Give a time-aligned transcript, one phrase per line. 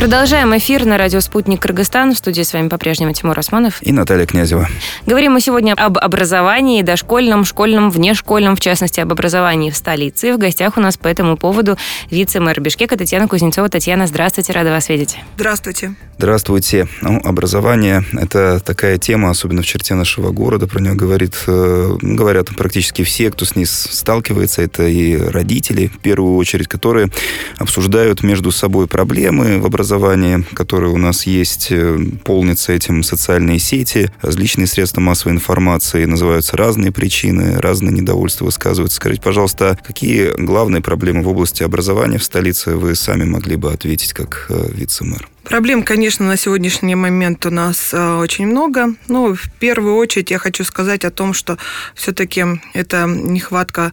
[0.00, 2.14] Продолжаем эфир на радио «Спутник Кыргызстан».
[2.14, 3.82] В студии с вами по-прежнему Тимур Османов.
[3.82, 4.66] И Наталья Князева.
[5.04, 10.32] Говорим мы сегодня об образовании, дошкольном, школьном, внешкольном, в частности, об образовании в столице.
[10.32, 11.76] В гостях у нас по этому поводу
[12.10, 13.68] вице-мэр Бишкека Татьяна Кузнецова.
[13.68, 15.18] Татьяна, здравствуйте, рада вас видеть.
[15.36, 15.94] Здравствуйте.
[16.16, 16.88] Здравствуйте.
[17.02, 20.66] Ну, образование– это такая тема, особенно в черте нашего города.
[20.66, 24.62] Про нее говорит, э, говорят практически все, кто с ней сталкивается.
[24.62, 27.10] Это и родители, в первую очередь, которые
[27.58, 33.58] обсуждают между собой проблемы в образовании образования, которое у нас есть, э, полнится этим социальные
[33.58, 38.96] сети, различные средства массовой информации, называются разные причины, разные недовольства высказываются.
[38.96, 44.12] Скажите, пожалуйста, какие главные проблемы в области образования в столице вы сами могли бы ответить
[44.12, 45.28] как э, вице-мэр?
[45.44, 48.94] Проблем, конечно, на сегодняшний момент у нас э, очень много.
[49.08, 51.56] Но в первую очередь я хочу сказать о том, что
[51.94, 52.44] все-таки
[52.74, 53.92] это нехватка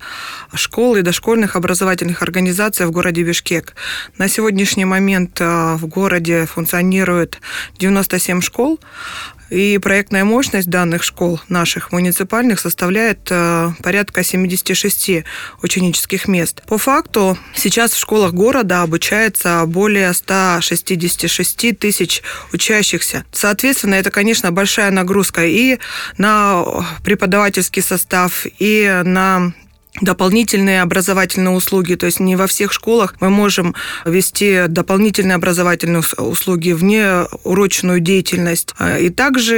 [0.53, 3.75] школ и дошкольных образовательных организаций в городе Бишкек.
[4.17, 7.39] На сегодняшний момент э, в городе функционирует
[7.79, 8.79] 97 школ,
[9.49, 15.23] и проектная мощность данных школ наших муниципальных составляет э, порядка 76
[15.61, 16.63] ученических мест.
[16.67, 22.21] По факту сейчас в школах города обучается более 166 тысяч
[22.53, 23.25] учащихся.
[23.31, 25.79] Соответственно, это, конечно, большая нагрузка и
[26.17, 26.63] на
[27.03, 29.53] преподавательский состав, и на
[30.01, 31.95] дополнительные образовательные услуги.
[31.95, 38.73] То есть не во всех школах мы можем вести дополнительные образовательные услуги, вне урочную деятельность.
[38.99, 39.55] И также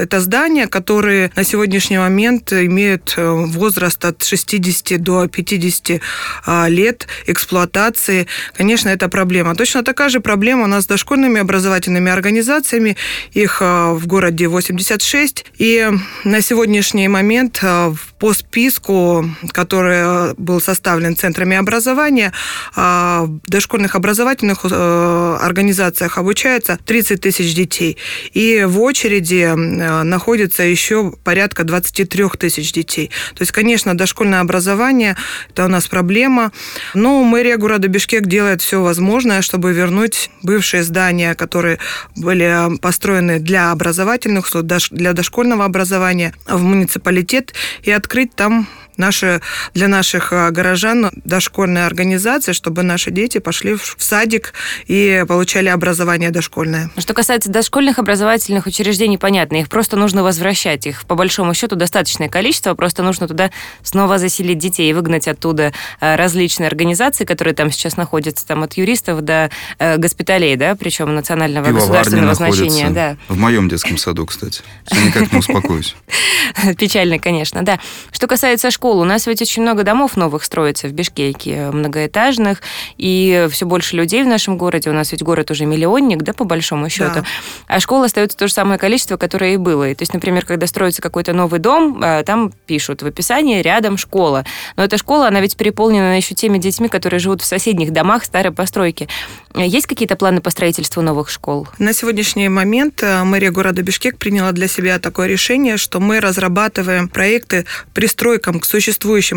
[0.00, 6.00] это здания, которые на сегодняшний момент имеют э, возраст от 60 до 50
[6.46, 8.26] а, лет эксплуатации.
[8.54, 9.54] Конечно, это проблема.
[9.54, 12.96] Точно такая же проблема у нас с дошкольными образовательными организациями.
[13.32, 15.46] Их э, в городе 86.
[15.58, 15.88] И
[16.24, 22.32] на сегодняшний момент э, по списку, который который был составлен центрами образования,
[22.76, 27.96] а, в дошкольных образовательных э, организациях обучается 30 тысяч детей.
[28.34, 33.10] И в очереди э, находится еще порядка 23 тысяч детей.
[33.34, 35.16] То есть, конечно, дошкольное образование–
[35.48, 36.52] это у нас проблема.
[36.92, 41.78] Но мэрия города Бишкек делает все возможное, чтобы вернуть бывшие здания, которые
[42.16, 44.50] были построены для образовательных,
[44.90, 48.68] для дошкольного образования в муниципалитет и открыть там
[49.00, 49.40] наши,
[49.74, 54.52] для наших э, горожан дошкольная организация, чтобы наши дети пошли в садик
[54.86, 56.90] и получали образование дошкольное.
[56.96, 60.86] Что касается дошкольных образовательных учреждений, понятно, их просто нужно возвращать.
[60.86, 63.50] Их, по большому счету, достаточное количество, просто нужно туда
[63.82, 68.74] снова заселить детей и выгнать оттуда э, различные организации, которые там сейчас находятся, там от
[68.74, 72.90] юристов до э, госпиталей, да, причем национального Пивоварня государственного значения.
[72.90, 73.16] Да.
[73.28, 74.62] В моем детском саду, кстати.
[74.84, 75.96] Все никак не успокоюсь.
[76.78, 77.78] Печально, конечно, да.
[78.12, 82.60] Что касается школ, у нас ведь очень много домов новых строится в Бишкеке, многоэтажных,
[82.98, 84.90] и все больше людей в нашем городе.
[84.90, 87.20] У нас ведь город уже миллионник, да, по большому счету.
[87.20, 87.24] Да.
[87.66, 89.88] А школ остается то же самое количество, которое и было.
[89.88, 93.96] И, то есть, например, когда строится какой-то новый дом, э, там пишут в описании рядом
[93.96, 94.44] школа.
[94.76, 98.52] Но эта школа, она ведь переполнена еще теми детьми, которые живут в соседних домах старой
[98.52, 99.08] постройки.
[99.54, 101.68] Есть какие-то планы по строительству новых школ?
[101.78, 107.08] На сегодняшний момент э, мэрия города Бишкек приняла для себя такое решение, что мы разрабатываем
[107.08, 108.79] проекты пристройкам к существующим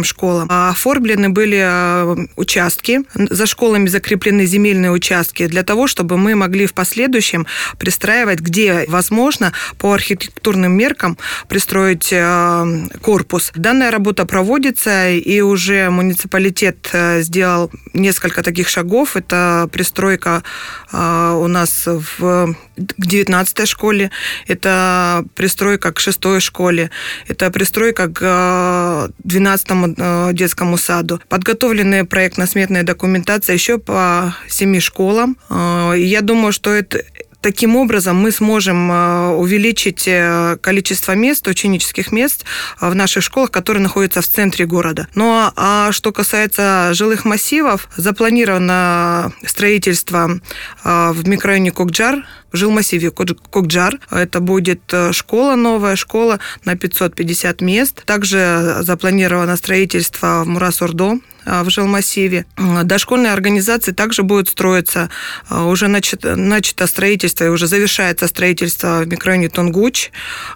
[0.04, 0.48] школам.
[0.50, 6.66] А оформлены были э, участки, за школами закреплены земельные участки для того, чтобы мы могли
[6.66, 7.46] в последующем
[7.78, 11.18] пристраивать, где возможно, по архитектурным меркам
[11.48, 13.52] пристроить э, корпус.
[13.56, 16.90] Данная работа проводится, и уже муниципалитет
[17.20, 19.16] сделал несколько таких шагов.
[19.16, 20.44] Это пристройка
[20.92, 24.12] у нас в, к 19 школе,
[24.48, 26.90] это пристройка к 6 школе,
[27.28, 31.22] это пристройка к 12 а, детскому саду.
[31.30, 35.38] Подготовлены проектно-сметная документация еще по 7 школам.
[35.50, 37.04] А, я думаю, что это,
[37.44, 42.46] Таким образом, мы сможем э, увеличить э, количество мест, ученических мест
[42.80, 45.10] э, в наших школах, которые находятся в центре города.
[45.14, 50.40] Ну а что касается жилых массивов, запланировано строительство
[50.86, 54.00] в микрорайоне Кокджар, в жилмассиве Кокджар.
[54.10, 58.06] Это будет школа, новая школа на 550 мест.
[58.06, 62.46] Также запланировано строительство в Мурасурдо в жилмассиве.
[62.84, 65.10] Дошкольные организации также будут строиться.
[65.50, 70.12] Уже начато, начато строительство и уже завершается строительство в микрорайоне Тунгуч.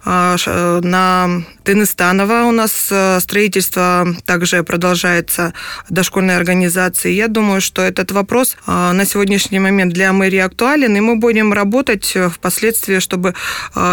[0.06, 1.30] На
[1.63, 5.54] Тыныстанова у нас строительство также продолжается
[5.89, 7.12] дошкольной организации.
[7.12, 12.16] Я думаю, что этот вопрос на сегодняшний момент для мэрии актуален, и мы будем работать
[12.33, 13.33] впоследствии, чтобы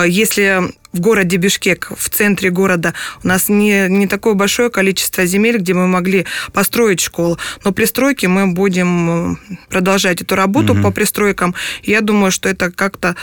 [0.07, 5.59] если в городе Бишкек, в центре города, у нас не, не такое большое количество земель,
[5.59, 7.37] где мы могли построить школу.
[7.65, 9.39] Но при стройке мы будем
[9.69, 10.83] продолжать эту работу угу.
[10.83, 11.55] по пристройкам.
[11.83, 13.17] Я думаю, что это как-то,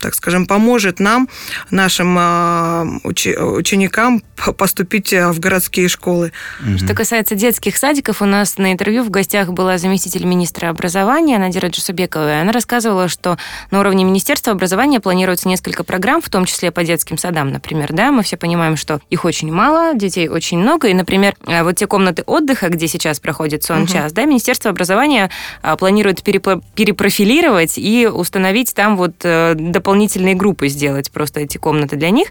[0.00, 1.28] так скажем, поможет нам,
[1.70, 4.22] нашим а, ученикам
[4.58, 6.32] поступить в городские школы.
[6.60, 6.84] Угу.
[6.84, 11.68] Что касается детских садиков, у нас на интервью в гостях была заместитель министра образования Надира
[11.68, 13.38] Джусубекова, она рассказывала, что
[13.70, 18.10] на уровне Министерства образования планируется несколько программ, в том числе по детским садам, например, да,
[18.10, 21.86] мы все понимаем, что их очень мало, детей очень много, и, например, э, вот те
[21.86, 24.16] комнаты отдыха, где сейчас проходит сон-час, угу.
[24.16, 25.30] да, Министерство образования
[25.62, 32.10] а, планирует перепрофилировать и установить там вот э, дополнительные группы сделать, просто эти комнаты для
[32.10, 32.28] них.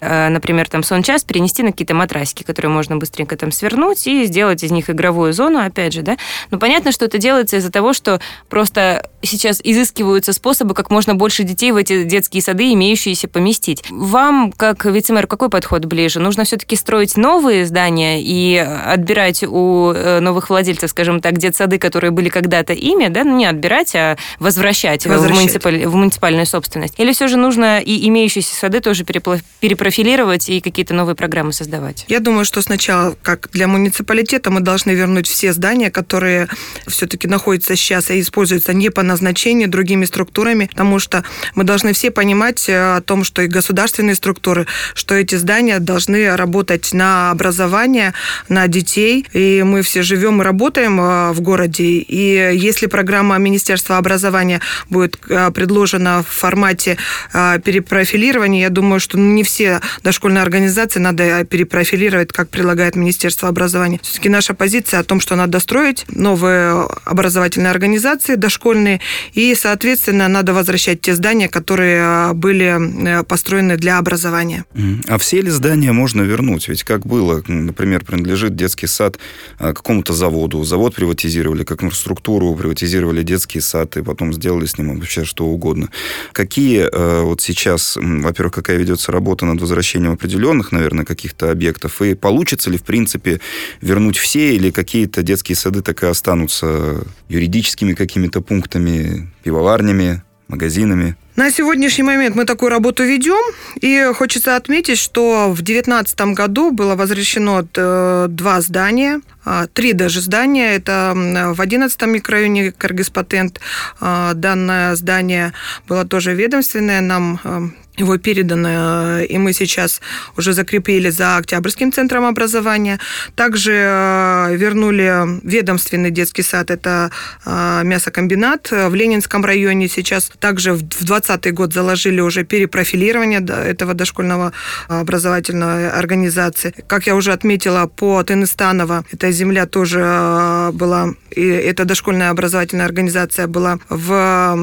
[0.00, 4.62] Э, например, там сон-час перенести на какие-то матрасики, которые можно быстренько там свернуть и сделать
[4.62, 6.16] из них игровую зону, опять же, да.
[6.50, 11.42] Но понятно, что это делается из-за того, что просто сейчас изыскиваются способы, как можно больше
[11.42, 13.84] детей в эти детские сады, имеющиеся, поместить.
[13.90, 16.20] Вам, как вице-мэр, какой подход ближе?
[16.20, 22.10] Нужно все-таки строить новые здания и отбирать у э, новых владельцев, скажем так, детсады, которые
[22.10, 25.36] были когда-то ими, да, ну не отбирать, а возвращать, возвращать.
[25.36, 25.86] В, муниципаль...
[25.86, 26.94] в муниципальную собственность?
[26.98, 32.04] Или все же нужно и имеющиеся сады тоже перепрофилировать профилировать и какие-то новые программы создавать?
[32.08, 36.48] Я думаю, что сначала, как для муниципалитета, мы должны вернуть все здания, которые
[36.88, 41.22] все-таки находятся сейчас и используются не по назначению другими структурами, потому что
[41.54, 46.34] мы должны все понимать э, о том, что и государственные структуры, что эти здания должны
[46.34, 48.12] работать на образование,
[48.48, 53.98] на детей, и мы все живем и работаем э, в городе, и если программа Министерства
[53.98, 54.60] образования
[54.90, 56.98] будет э, предложена в формате
[57.32, 64.00] перепрофилирования, я думаю, что не все дошкольные организации надо перепрофилировать, как предлагает Министерство образования.
[64.02, 69.00] Все-таки наша позиция о том, что надо строить новые образовательные организации дошкольные,
[69.32, 74.64] и, соответственно, надо возвращать те здания, которые а, были э, построены для образования.
[75.08, 76.68] А все ли здания можно вернуть?
[76.68, 79.18] Ведь как было, например, принадлежит детский сад
[79.58, 85.24] какому-то заводу, завод приватизировали, как инфраструктуру приватизировали детский сад, и потом сделали с ним вообще
[85.24, 85.90] что угодно.
[86.32, 92.14] Какие э, вот сейчас, во-первых, какая ведется работа над возвращением определенных, наверное, каких-то объектов, и
[92.14, 93.40] получится ли, в принципе,
[93.80, 101.16] вернуть все, или какие-то детские сады так и останутся юридическими какими-то пунктами, пивоварнями, магазинами?
[101.36, 103.42] На сегодняшний момент мы такую работу ведем,
[103.82, 110.22] и хочется отметить, что в 2019 году было возвращено э, два здания, а, три даже
[110.22, 110.74] здания.
[110.74, 113.60] Это в 11 микрорайоне Кыргыз-Патент.
[114.00, 115.52] А, данное здание
[115.86, 117.02] было тоже ведомственное.
[117.02, 120.00] Нам э, его передано, и мы сейчас
[120.36, 122.98] уже закрепили за Октябрьским центром образования.
[123.34, 127.10] Также э, вернули ведомственный детский сад, это
[127.44, 129.88] э, мясокомбинат в Ленинском районе.
[129.88, 134.52] Сейчас также в 2020 год заложили уже перепрофилирование этого дошкольного
[134.88, 136.74] образовательной организации.
[136.86, 142.86] Как я уже отметила, по Тыныстанова, эта земля тоже э, была, и эта дошкольная образовательная
[142.86, 144.54] организация была в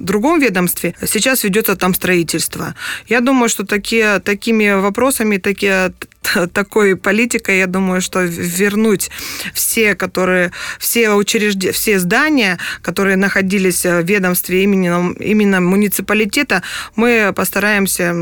[0.00, 0.94] другом ведомстве.
[1.06, 2.74] Сейчас ведется там строительство.
[3.06, 5.92] Я думаю, что такие, такими вопросами, такие,
[6.52, 9.10] такой политикой, я думаю, что вернуть
[9.54, 16.62] все, которые, все учреждения, все здания, которые находились в ведомстве именно, именно муниципалитета,
[16.96, 18.14] мы постараемся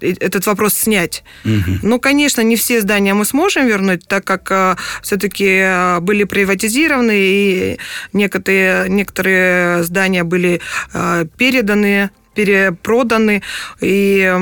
[0.00, 1.24] этот вопрос снять.
[1.44, 1.78] Угу.
[1.82, 7.14] Ну, конечно, не все здания мы сможем вернуть, так как э, все-таки э, были приватизированы,
[7.14, 7.78] и
[8.12, 10.60] некоторые, некоторые здания были
[10.92, 13.42] э, переданы перепроданы.
[13.80, 14.32] И,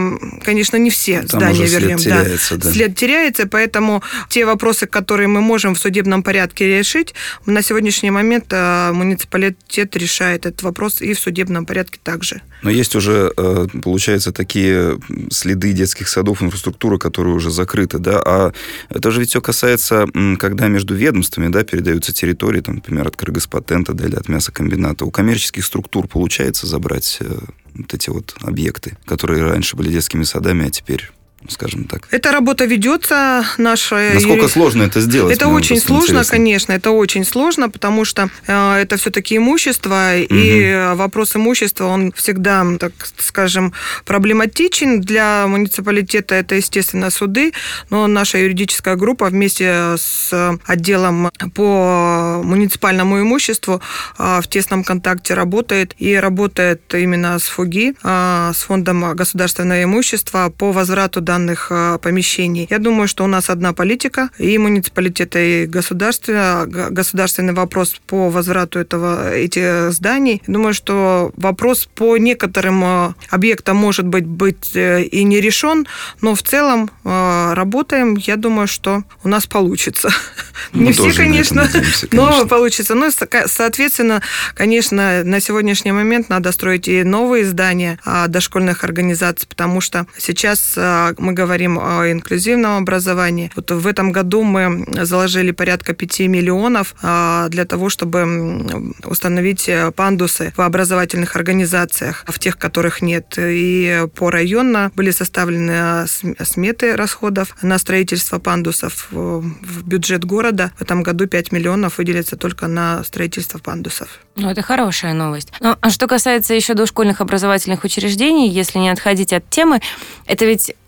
[0.42, 1.99] конечно, не все Там здания вернем.
[1.99, 2.64] След теряется, да.
[2.64, 2.73] Да.
[2.73, 7.14] След теряется, поэтому те вопросы, которые мы можем в судебном порядке решить,
[7.47, 12.42] на сегодняшний момент э, муниципалитет решает этот вопрос и в судебном порядке также.
[12.62, 14.98] Но есть уже, э, получается, такие
[15.30, 18.52] следы детских садов, инфраструктуры, которые уже закрыты, да, а
[18.88, 20.06] это же ведь все касается,
[20.38, 25.04] когда между ведомствами, да, передаются территории, там, например, от Кыргызпатента, да, или от мясокомбината.
[25.04, 27.38] У коммерческих структур получается забрать э,
[27.74, 31.10] вот эти вот объекты, которые раньше были детскими садами, а теперь
[31.49, 32.06] скажем так.
[32.11, 34.11] Эта работа ведется наша.
[34.14, 35.35] Насколько сложно это сделать?
[35.35, 36.30] Это очень сложно, интересно.
[36.32, 40.35] конечно, это очень сложно, потому что э, это все-таки имущество, угу.
[40.35, 43.73] и вопрос имущества, он всегда, так скажем,
[44.04, 46.35] проблематичен для муниципалитета.
[46.35, 47.52] Это, естественно, суды,
[47.88, 53.80] но наша юридическая группа вместе с отделом по муниципальному имуществу
[54.18, 60.52] э, в тесном контакте работает и работает именно с ФУГИ, э, с фондом государственного имущества
[60.56, 61.70] по возврату данных
[62.02, 62.66] помещений.
[62.70, 68.78] Я думаю, что у нас одна политика, и муниципалитета, и государство, государственный вопрос по возврату
[68.78, 70.42] этого, этих зданий.
[70.49, 75.87] Думаю, что вопрос по некоторым объектам может быть, быть и не решен,
[76.20, 78.16] но в целом работаем.
[78.16, 80.08] Я думаю, что у нас получится.
[80.72, 82.94] Мы не все, конечно, надеемся, конечно, но получится.
[82.94, 83.10] Ну,
[83.46, 84.20] соответственно,
[84.54, 90.75] конечно, на сегодняшний момент надо строить и новые здания дошкольных организаций, потому что сейчас
[91.20, 93.52] мы говорим о инклюзивном образовании.
[93.54, 100.60] Вот в этом году мы заложили порядка 5 миллионов для того, чтобы установить пандусы в
[100.60, 103.34] образовательных организациях, в тех, которых нет.
[103.38, 110.72] И по районно были составлены сметы расходов на строительство пандусов в бюджет города.
[110.78, 114.20] В этом году 5 миллионов выделится только на строительство пандусов.
[114.36, 115.52] Ну, это хорошая новость.
[115.60, 119.80] Ну, а что касается еще дошкольных образовательных учреждений, если не отходить от темы,
[120.26, 120.79] это ведь Э,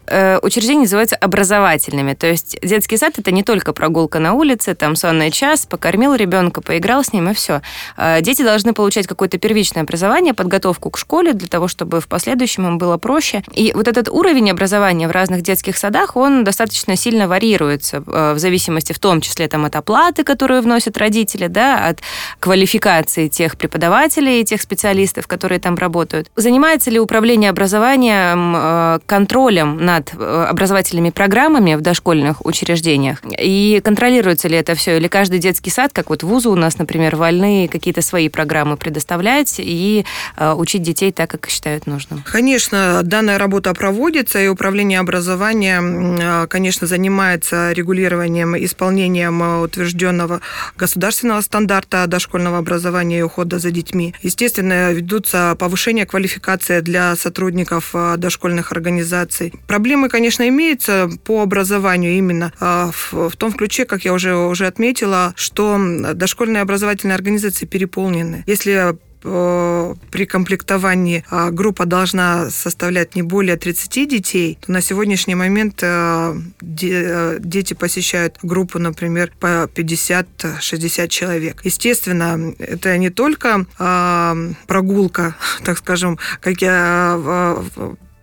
[0.43, 2.15] учреждения называются образовательными.
[2.15, 6.61] То есть детский сад это не только прогулка на улице, там сонный час, покормил ребенка,
[6.61, 7.63] поиграл с ним и все.
[7.97, 12.67] Э, дети должны получать какое-то первичное образование, подготовку к школе для того, чтобы в последующем
[12.67, 13.43] им было проще.
[13.53, 18.39] И вот этот уровень образования в разных детских садах, он достаточно сильно варьируется э, в
[18.39, 22.01] зависимости в том числе там, от оплаты, которую вносят родители, да, от
[22.41, 26.31] квалификации тех преподавателей, тех специалистов, которые там работают.
[26.37, 33.19] Занимается ли управление образованием контролем на над э, образовательными программами в дошкольных учреждениях?
[33.39, 34.97] И контролируется ли это все?
[34.97, 39.57] Или каждый детский сад, как вот вузы у нас, например, вольны какие-то свои программы предоставлять
[39.59, 40.05] и
[40.37, 42.23] э, учить детей так, как считают нужным?
[42.25, 50.41] Конечно, данная работа проводится, и управление образованием, э, конечно, занимается регулированием, исполнением утвержденного
[50.77, 54.15] государственного стандарта дошкольного образования и ухода за детьми.
[54.23, 59.53] Естественно, ведутся повышение квалификации для сотрудников дошкольных организаций.
[59.83, 64.69] Проблемы, конечно, имеются по образованию именно а, в, в том ключе, как я уже, уже
[64.69, 65.77] отметила, что
[66.15, 68.45] дошкольные образовательные организации переполнены.
[68.47, 75.35] Если э, при комплектовании а, группа должна составлять не более 30 детей, то на сегодняшний
[75.35, 76.33] момент э,
[76.81, 81.63] э, дети посещают группу, например, по 50-60 человек.
[81.65, 84.37] Естественно, это не только а,
[84.69, 85.35] прогулка,
[85.65, 87.59] так скажем, как я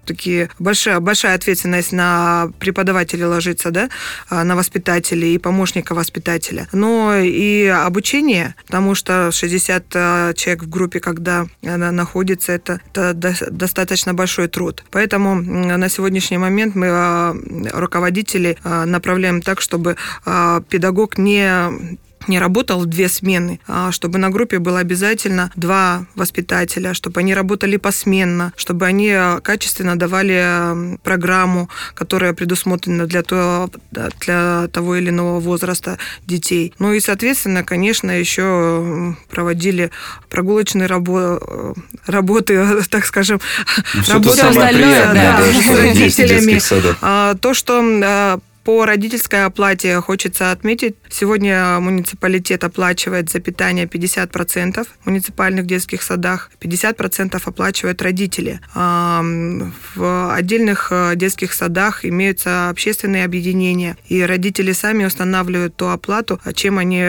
[0.10, 3.90] такие большая, большая ответственность на преподавателей ложится, да,
[4.30, 6.68] а, на воспитателей и помощника воспитателя.
[6.72, 13.14] Но и обучение, потому что 60 а, человек в группе, когда она находится, это, это
[13.52, 14.84] достаточно большой труд.
[14.90, 17.36] Поэтому на сегодняшний момент мы а,
[17.72, 19.96] руководители направляем так, чтобы
[20.70, 26.94] педагог не не работал в две смены, а чтобы на группе было обязательно два воспитателя,
[26.94, 33.70] чтобы они работали посменно, чтобы они э, качественно давали э, программу, которая предусмотрена для того,
[33.92, 36.74] для того или иного возраста детей.
[36.80, 39.92] Ну и, соответственно, конечно, еще проводили
[40.30, 41.74] прогулочные рабо
[42.06, 43.40] работы, так скажем,
[43.94, 46.60] ну, работы остальное, да, да, с родителями.
[47.02, 54.86] А, то, что э, по родительской оплате хочется отметить, сегодня муниципалитет оплачивает за питание 50%
[54.86, 58.60] в муниципальных детских садах, 50% оплачивают родители.
[58.76, 66.78] В отдельных э, детских садах имеются общественные объединения, и родители сами устанавливают ту оплату, чем
[66.78, 67.04] они,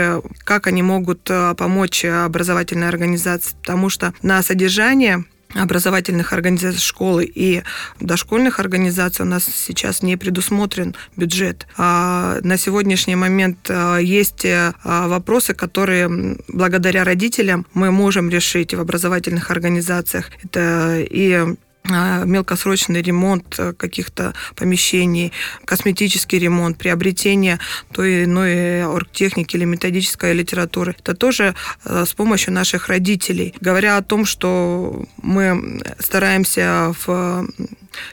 [0.44, 7.62] как они могут э, помочь образовательной организации, потому что на содержание образовательных организаций школы и
[8.00, 11.66] дошкольных организаций у нас сейчас не предусмотрен бюджет.
[11.76, 18.80] А на сегодняшний момент а, есть а, вопросы, которые благодаря родителям мы можем решить в
[18.80, 20.30] образовательных организациях.
[20.42, 25.32] Это и мелкосрочный ремонт э, каких-то помещений,
[25.64, 27.58] косметический ремонт, приобретение
[27.92, 30.94] той или иной оргтехники или методической литературы.
[30.98, 33.54] Это тоже э, с помощью наших родителей.
[33.60, 37.48] Говоря о том, что мы стараемся в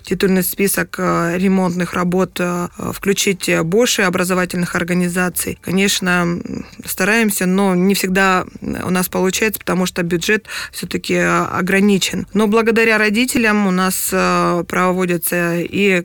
[0.03, 5.59] титульный список э, ремонтных работ э, включить больше образовательных организаций.
[5.61, 6.39] Конечно,
[6.85, 12.27] стараемся, но не всегда у нас получается, потому что бюджет все-таки ограничен.
[12.33, 16.03] Но благодаря родителям у нас э, проводятся и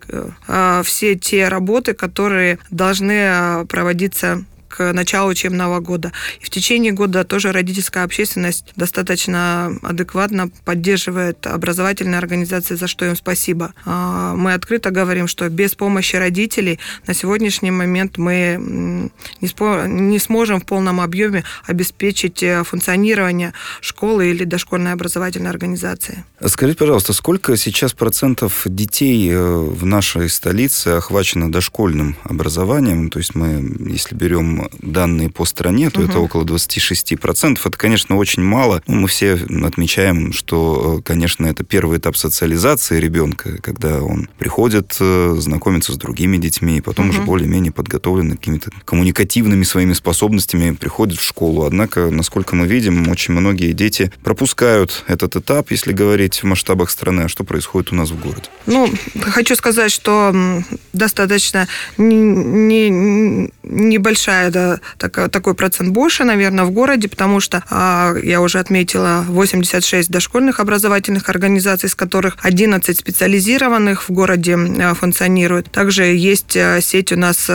[0.84, 6.12] все те работы, которые должны проводиться к началу учебного года.
[6.40, 13.14] И в течение года тоже родительская общественность достаточно адекватно поддерживает образовательные организации, за что им
[13.14, 13.74] спасибо.
[13.84, 19.10] А, мы открыто говорим, что без помощи родителей на сегодняшний момент мы
[19.40, 26.24] не сможем в полном объеме обеспечить э, функционирование школы или дошкольной образовательной организации.
[26.46, 33.10] Скажите, пожалуйста, сколько сейчас процентов детей э, в нашей столице охвачено дошкольным образованием?
[33.10, 36.08] То есть мы, если берем данные по стране, то угу.
[36.08, 37.58] это около 26%.
[37.64, 38.82] Это, конечно, очень мало.
[38.86, 44.96] Но мы все отмечаем, что, э, конечно, это первый этап социализации ребенка, когда он приходит,
[45.00, 47.14] э, знакомится с другими детьми, и потом угу.
[47.14, 51.64] уже более-менее подготовлен какими-то коммуникативными своими способностями приходит в школу.
[51.64, 57.22] Однако, насколько мы видим, очень многие дети пропускают этот этап, если говорить в масштабах страны.
[57.22, 58.48] А что происходит у нас в городе?
[58.66, 58.90] Ну,
[59.20, 60.32] хочу сказать, что
[60.92, 68.14] достаточно не, не, небольшая, да, так, такой процент больше, наверное, в городе, потому что, а,
[68.22, 75.70] я уже отметила, 86 дошкольных образовательных организаций, из которых 11 специализированных в городе а, функционирует.
[75.70, 77.50] Также есть а, сеть у нас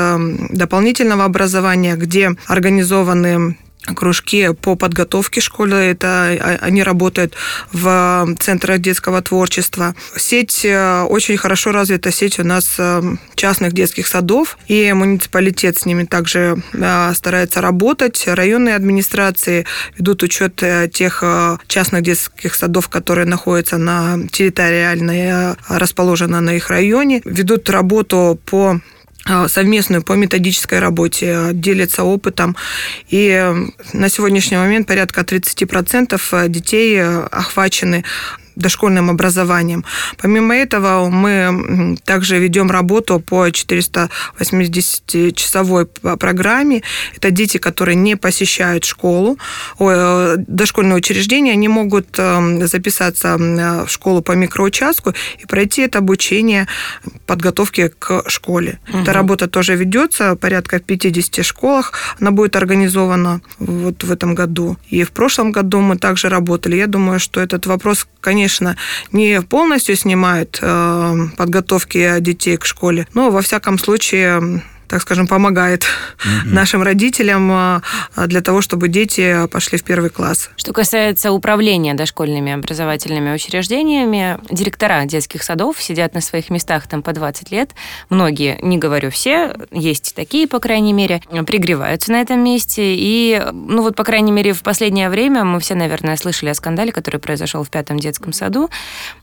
[0.50, 3.56] дополнительного образования, где организованы
[3.96, 5.76] кружки по подготовке школы.
[5.76, 7.34] Это а, они работают
[7.72, 9.96] в центрах детского творчества.
[10.16, 13.02] Сеть э, очень хорошо развита сеть у нас э,
[13.36, 18.28] частных детских садов, и муниципалитет с ними также э, старается работать.
[18.28, 19.66] Районные администрации
[19.98, 21.24] ведут учет тех
[21.68, 28.80] частных детских садов, которые находятся на территориально расположены на их районе, ведут работу по
[29.48, 32.56] совместную по методической работе, а, делятся опытом.
[33.10, 33.54] И э,
[33.94, 38.04] на сегодняшний момент порядка 30% э, детей э, охвачены
[38.58, 39.84] дошкольным образованием.
[40.18, 46.82] Помимо этого, мы также ведем работу по 480-часовой программе.
[47.16, 49.38] Это дети, которые не посещают школу,
[49.80, 56.68] дошкольное учреждение, они могут эм, записаться в школу по микроучастку и пройти это обучение
[57.26, 58.80] подготовки к школе.
[58.90, 59.00] Угу.
[59.00, 61.94] Эта работа тоже ведется, порядка в 50 школах.
[62.20, 64.78] Она будет организована вот в этом году.
[64.90, 66.76] И в прошлом году мы также работали.
[66.76, 68.78] Я думаю, что этот вопрос, конечно, конечно,
[69.12, 75.84] не полностью снимает э, подготовки детей к школе, но во всяком случае так скажем, помогает
[75.84, 76.54] угу.
[76.54, 77.82] нашим родителям а,
[78.28, 80.50] для того, чтобы дети пошли в первый класс.
[80.56, 87.14] Что касается управления дошкольными образовательными учреждениями, директора детских садов сидят на своих местах там по
[87.14, 87.72] 20 лет.
[88.10, 92.96] Многие, не говорю все, есть такие, по крайней мере, пригреваются на этом месте.
[92.96, 96.92] И, ну вот, по крайней мере, в последнее время мы все, наверное, слышали о скандале,
[96.92, 98.70] который произошел в пятом детском саду.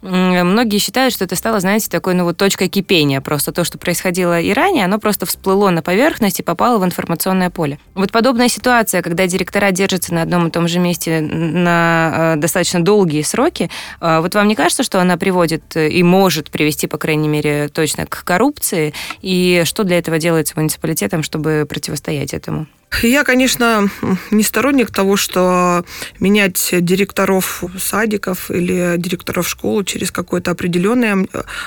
[0.02, 3.20] Многие считают, что это стало, знаете, такой, ну вот, точкой кипения.
[3.20, 6.84] Просто то, что происходило и ранее, оно просто всплыло всплыло на поверхность и попало в
[6.84, 7.78] информационное поле.
[7.94, 12.82] Вот подобная ситуация, когда директора держатся на одном и том же месте на э, достаточно
[12.82, 16.98] долгие сроки, э, вот вам не кажется, что она приводит э, и может привести, по
[16.98, 18.94] крайней мере, точно к коррупции?
[19.22, 22.66] И что для этого делается муниципалитетом, чтобы противостоять этому?
[23.02, 23.88] Я, конечно,
[24.30, 25.84] не сторонник того, что
[26.20, 31.26] менять директоров садиков или директоров школ через какое-то определенное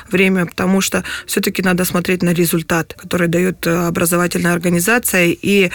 [0.09, 5.71] время, потому что все-таки надо смотреть на результат, который дает образовательная организация, и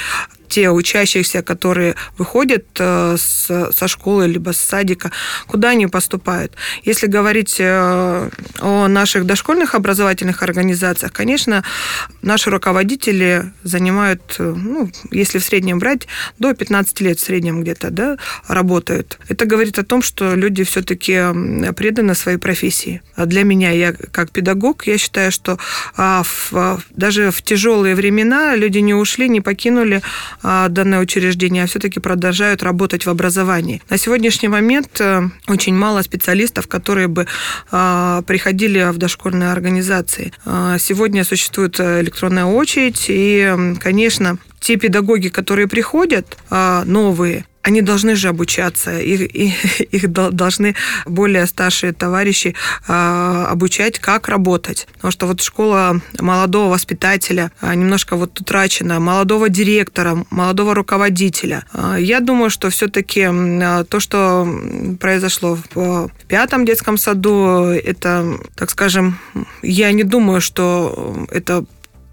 [0.53, 5.11] те учащиеся, которые выходят э, со школы либо с садика,
[5.47, 6.53] куда они поступают.
[6.85, 8.29] Если говорить э,
[8.61, 11.65] о наших дошкольных образовательных организациях, конечно,
[12.21, 16.07] наши руководители занимают, э, ну, если в среднем брать,
[16.39, 19.19] до 15 лет в среднем где-то да, работают.
[19.29, 23.01] Это говорит о том, что люди все-таки преданы своей профессии.
[23.17, 25.59] А для меня, я как педагог, я считаю, что
[25.97, 30.03] а, в, даже в тяжелые времена люди не ушли, не покинули
[30.42, 33.83] а, данное учреждение, а все-таки продолжают работать в образовании.
[33.91, 37.27] На сегодняшний момент э, очень мало специалистов, которые бы
[37.71, 40.33] а, приходили в дошкольные организации.
[40.45, 48.29] А, сегодня существует электронная очередь, и, конечно, те педагоги, которые приходят, новые, они должны же
[48.29, 49.35] обучаться, их,
[49.81, 50.75] их должны
[51.07, 52.55] более старшие товарищи
[52.89, 54.89] а, обучать, как работать.
[54.95, 61.65] Потому что вот школа молодого воспитателя а, немножко вот утрачена, молодого директора, молодого руководителя.
[61.73, 63.29] А, я думаю, что все-таки
[63.89, 64.49] то, что
[65.01, 69.19] произошло в пятом детском саду, это, так скажем,
[69.63, 71.65] я не думаю, что это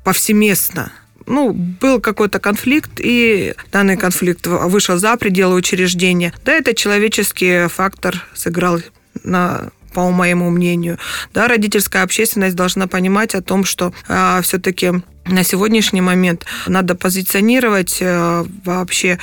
[0.04, 0.92] повсеместно
[1.30, 6.34] ну, был какой-то конфликт, и данный конфликт вышел за пределы учреждения.
[6.44, 8.80] Да, это человеческий фактор сыграл
[9.24, 11.00] на по моему мнению.
[11.34, 14.92] Да, родительская общественность должна понимать о том, что а, все-таки
[15.26, 19.20] на сегодняшний момент надо позиционировать э, вообще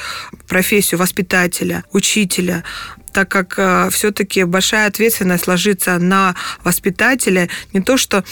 [0.46, 2.62] профессию воспитателя, учителя,
[3.12, 7.48] так как э, все-таки большая ответственность ложится на воспитателя.
[7.72, 8.24] Не то, что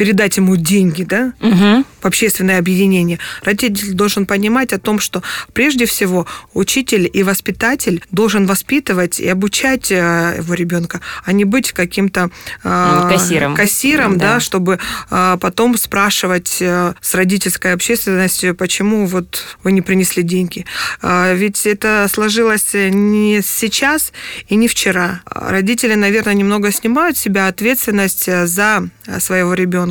[0.00, 1.84] передать ему деньги, да, угу.
[2.00, 3.18] в общественное объединение.
[3.44, 9.92] Родитель должен понимать о том, что прежде всего учитель и воспитатель должен воспитывать и обучать
[9.92, 12.30] э, его ребенка, а не быть каким-то
[12.64, 14.36] э, кассиром, кассиром да.
[14.36, 14.78] да, чтобы
[15.10, 20.64] э, потом спрашивать э, с родительской общественностью, почему вот вы не принесли деньги.
[21.02, 24.14] Э, ведь это сложилось не сейчас
[24.48, 25.20] и не вчера.
[25.26, 29.89] Родители, наверное, немного снимают с себя ответственность за своего ребенка,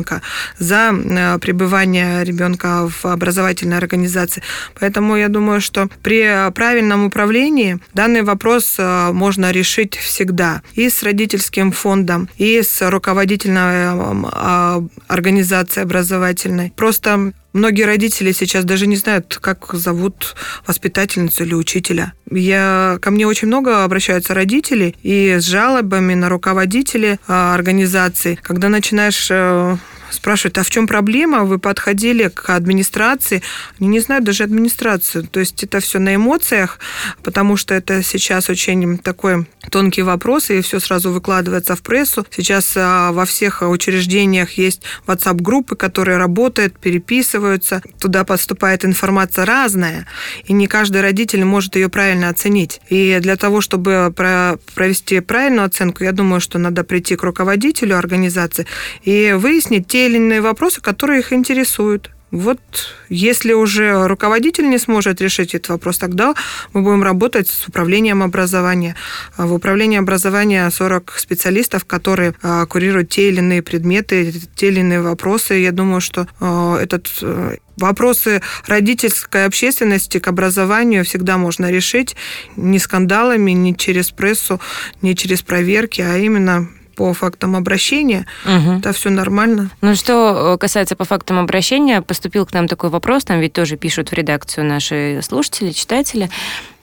[0.58, 4.42] за э, пребывание ребенка в образовательной организации.
[4.78, 11.02] Поэтому я думаю, что при правильном управлении данный вопрос э, можно решить всегда и с
[11.02, 16.72] родительским фондом, и с руководительной э, организацией образовательной.
[16.76, 20.36] Просто Многие родители сейчас даже не знают, как зовут
[20.66, 22.12] воспитательницу или учителя.
[22.30, 28.38] Я, ко мне очень много обращаются родители и с жалобами на руководителей а, организации.
[28.40, 29.76] Когда начинаешь э,
[30.10, 31.44] спрашивают, а в чем проблема?
[31.44, 33.42] Вы подходили к администрации.
[33.78, 35.26] Они не знают даже администрацию.
[35.26, 36.78] То есть это все на эмоциях,
[37.22, 42.26] потому что это сейчас очень такой тонкий вопрос, и все сразу выкладывается в прессу.
[42.30, 47.82] Сейчас а, во всех учреждениях есть WhatsApp-группы, которые работают, переписываются.
[48.00, 50.06] Туда поступает информация разная,
[50.44, 52.80] и не каждый родитель может ее правильно оценить.
[52.88, 58.66] И для того, чтобы провести правильную оценку, я думаю, что надо прийти к руководителю организации
[59.02, 62.10] и выяснить те или иные вопросы, которые их интересуют.
[62.30, 62.60] Вот
[63.08, 66.34] если уже руководитель не сможет решить этот вопрос, тогда
[66.72, 68.94] мы будем работать с управлением образования.
[69.36, 74.78] А в управлении образования 40 специалистов, которые а, курируют те или иные предметы, те или
[74.78, 75.54] иные вопросы.
[75.54, 82.14] Я думаю, что а, этот э, Вопросы родительской общественности к образованию всегда можно решить
[82.54, 84.60] не скандалами, не через прессу,
[85.00, 86.68] не через проверки, а именно
[87.00, 88.72] по фактам обращения, угу.
[88.72, 89.70] это все нормально.
[89.80, 94.10] Ну, что касается по фактам обращения, поступил к нам такой вопрос, там ведь тоже пишут
[94.10, 96.28] в редакцию наши слушатели, читатели.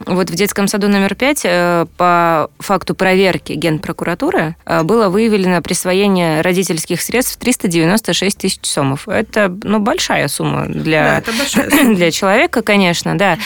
[0.00, 6.40] Вот в детском саду номер пять э, по факту проверки Генпрокуратуры э, было выявлено присвоение
[6.40, 9.06] родительских средств 396 тысяч сомов.
[9.06, 11.94] Это, ну, большая сумма для, да, большая сумма.
[11.94, 13.38] для человека, конечно, да.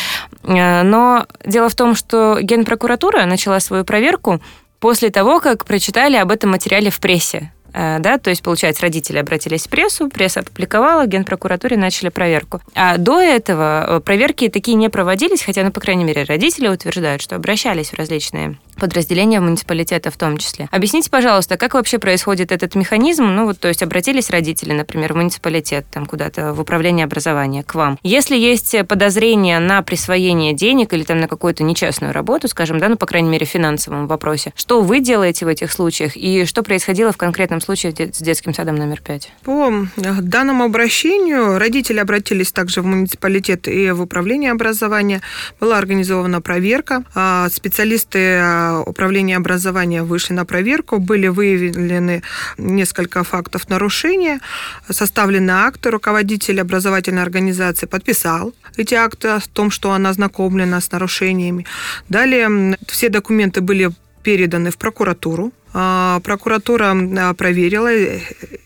[0.44, 4.40] Э, но дело в том, что Генпрокуратура начала свою проверку
[4.82, 7.52] после того, как прочитали об этом материале в прессе.
[7.72, 12.60] Э, да, то есть, получается, родители обратились в прессу, пресса опубликовала, генпрокуратуре начали проверку.
[12.74, 17.22] А до этого э, проверки такие не проводились, хотя, ну, по крайней мере, родители утверждают,
[17.22, 20.68] что обращались в различные подразделения муниципалитета в том числе.
[20.70, 23.24] Объясните, пожалуйста, как вообще происходит этот механизм?
[23.24, 27.74] Ну, вот, то есть, обратились родители, например, в муниципалитет, там, куда-то в управление образования, к
[27.74, 27.98] вам.
[28.02, 32.96] Если есть подозрение на присвоение денег или там на какую-то нечестную работу, скажем, да, ну,
[32.96, 37.12] по крайней мере, в финансовом вопросе, что вы делаете в этих случаях и что происходило
[37.12, 39.30] в конкретном случае с детским садом номер пять?
[39.44, 45.20] По э, данному обращению родители обратились также в муниципалитет и в управление образования.
[45.60, 47.04] Была организована проверка.
[47.14, 50.98] А специалисты э, управления образования вышли на проверку.
[50.98, 52.22] Были выявлены
[52.58, 54.40] несколько фактов нарушения.
[54.88, 55.90] Составлены акты.
[55.90, 61.66] Руководитель образовательной организации подписал эти акты о том, что она ознакомлена с нарушениями.
[62.08, 63.90] Далее все документы были
[64.22, 65.52] переданы в прокуратуру.
[65.74, 67.90] А, прокуратура а, проверила,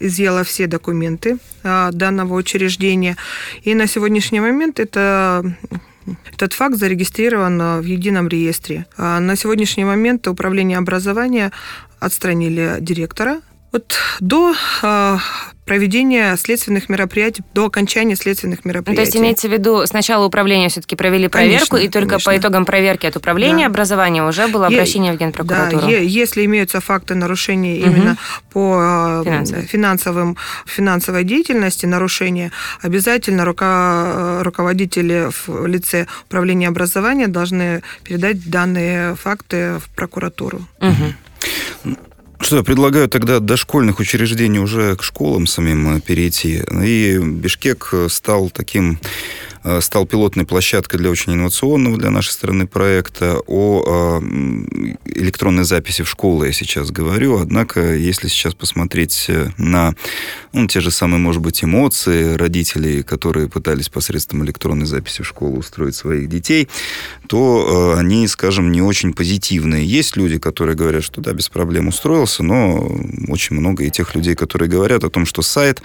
[0.01, 3.17] изъяла все документы а, данного учреждения.
[3.63, 5.57] И на сегодняшний момент это
[6.33, 8.87] этот факт зарегистрирован в едином реестре.
[8.97, 11.53] На сегодняшний момент управление образования
[12.01, 13.41] отстранили директора.
[13.73, 14.55] Вот до
[15.67, 18.93] проведения следственных мероприятий, до окончания следственных мероприятий.
[18.93, 22.33] Ну, то есть имеется в виду, сначала управление все-таки провели проверку, конечно, и только конечно.
[22.33, 23.67] по итогам проверки от управления да.
[23.67, 25.83] образования уже было обращение е- в Генпрокуратуру?
[25.83, 27.91] Да, е- если имеются факты нарушений угу.
[27.91, 28.17] именно
[28.53, 29.67] по Финансовый.
[29.67, 39.81] финансовым, финансовой деятельности, нарушения, обязательно рука, руководители в лице управления образования должны передать данные факты
[39.81, 40.61] в прокуратуру.
[40.81, 41.97] Угу.
[42.47, 46.63] Что, я предлагаю тогда дошкольных учреждений уже к школам самим перейти.
[46.81, 49.01] И Бишкек стал таким
[49.81, 54.21] стал пилотной площадкой для очень инновационного для нашей страны проекта о
[55.05, 57.39] электронной записи в школы, я сейчас говорю.
[57.39, 59.95] Однако, если сейчас посмотреть на
[60.53, 65.59] ну, те же самые, может быть, эмоции родителей, которые пытались посредством электронной записи в школу
[65.59, 66.69] устроить своих детей,
[67.29, 69.85] то э, они, скажем, не очень позитивные.
[69.85, 72.89] Есть люди, которые говорят, что да, без проблем устроился, но
[73.29, 75.83] очень много и тех людей, которые говорят о том, что сайт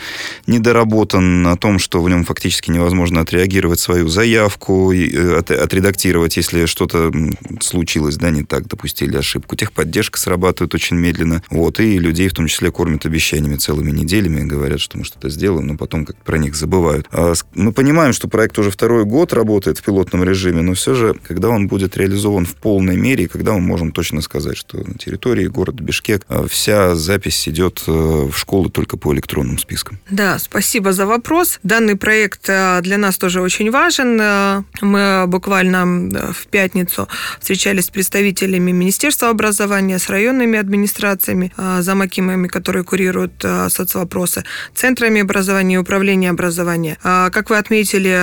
[0.47, 7.11] недоработан, о том, что в нем фактически невозможно отреагировать свою заявку, э, отредактировать, если что-то
[7.59, 9.55] случилось, да, не так, допустили ошибку.
[9.55, 11.43] Техподдержка срабатывает очень медленно.
[11.49, 15.67] Вот, и людей в том числе кормят обещаниями целыми неделями, говорят, что мы что-то сделаем,
[15.67, 17.07] но потом как про них забывают.
[17.11, 21.15] А мы понимаем, что проект уже второй год работает в пилотном режиме, но все же,
[21.27, 25.47] когда он будет реализован в полной мере, когда мы можем точно сказать, что на территории
[25.47, 29.99] города Бишкек а, вся запись идет э, в школы только по электронным спискам.
[30.09, 31.59] Да, спасибо за вопрос.
[31.63, 34.19] Данный проект э, для нас тоже очень важен.
[34.21, 35.85] Э, мы буквально
[36.33, 37.07] в пятницу
[37.39, 45.77] встречались с представителями Министерства образования, с районными администрациями, замакимами, которые курируют соцвопросы, центрами образования и
[45.77, 46.97] управления образования.
[47.01, 48.17] Как вы отметили,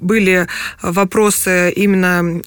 [0.00, 0.46] были
[0.82, 2.42] вопросы именно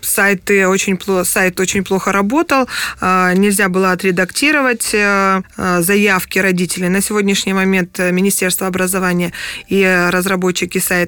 [0.00, 2.68] сайты очень сайт очень плохо работал,
[3.00, 6.88] нельзя было отредактировать э, э, заявки родителей.
[6.88, 9.32] На сегодняшний момент Министерство образования
[9.68, 10.99] и разработчики сайта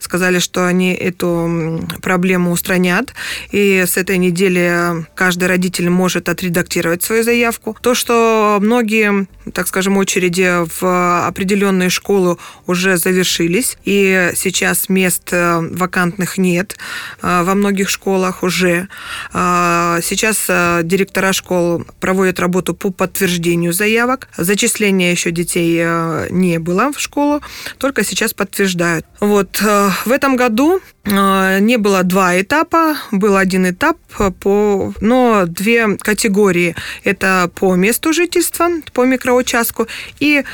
[0.00, 3.14] сказали, что они эту проблему устранят.
[3.50, 7.76] И с этой недели каждый родитель может отредактировать свою заявку.
[7.80, 15.60] То, что многие, так скажем, очереди в определенные школы уже завершились, и сейчас мест э,
[15.60, 16.76] вакантных нет
[17.22, 18.88] во многих школах уже.
[19.32, 20.46] Сейчас
[20.84, 24.28] директора школ проводят работу по подтверждению заявок.
[24.36, 27.40] Зачисления еще детей э, не было в школу,
[27.78, 29.06] только сейчас подтверждают.
[29.20, 33.98] Вот э, в этом году э, не было два этапа, был один этап
[34.40, 36.76] по, но две категории.
[37.02, 39.88] Это по месту жительства, по микроучастку
[40.20, 40.44] и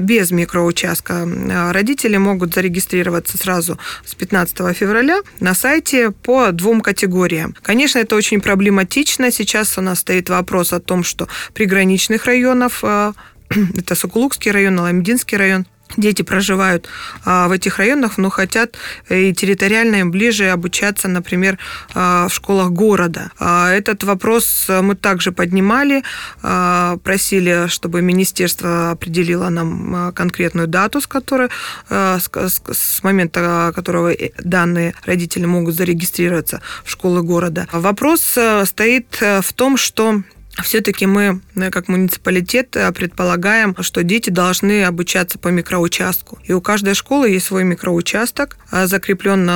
[0.00, 1.28] без микроучастка.
[1.72, 7.54] Родители могут зарегистрироваться сразу с 15 февраля на сайте по двум категориям.
[7.62, 9.30] Конечно, это очень проблематично.
[9.30, 13.12] Сейчас у нас стоит вопрос о том, что приграничных районов, э,
[13.78, 16.88] это Сокулукский район, Аламединский район, дети проживают
[17.24, 18.76] а, в этих районах, но хотят
[19.08, 21.58] и территориально им ближе обучаться, например,
[21.94, 23.30] а, в школах города.
[23.38, 26.02] А, этот вопрос мы также поднимали,
[26.40, 31.48] просили, чтобы министерство определило нам конкретную дату, с которой,
[31.88, 37.68] с момента которого данные родители могут зарегистрироваться в школы города.
[37.72, 40.22] Вопрос стоит в том, что
[40.62, 46.38] все-таки мы, э, как муниципалитет, э, предполагаем, что дети должны обучаться по микроучастку.
[46.44, 49.48] И у каждой школы есть свой микроучасток, э, закреплен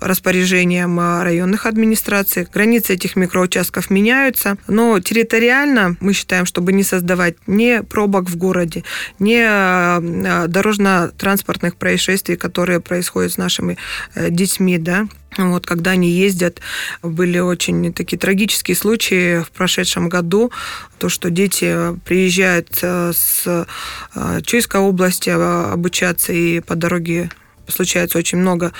[0.00, 2.46] распоряжением районных администраций.
[2.52, 8.84] Границы этих микроучастков меняются, но территориально мы считаем, чтобы не создавать ни пробок в городе,
[9.18, 13.78] ни дорожно-транспортных происшествий, которые происходят с нашими
[14.14, 15.06] детьми, да,
[15.38, 16.60] вот, когда они ездят,
[17.02, 20.50] были очень такие трагические случаи в прошедшем году,
[20.98, 27.30] то, что дети приезжают э, с э, Чуйской области э, обучаться, и по дороге
[27.68, 28.72] случается очень много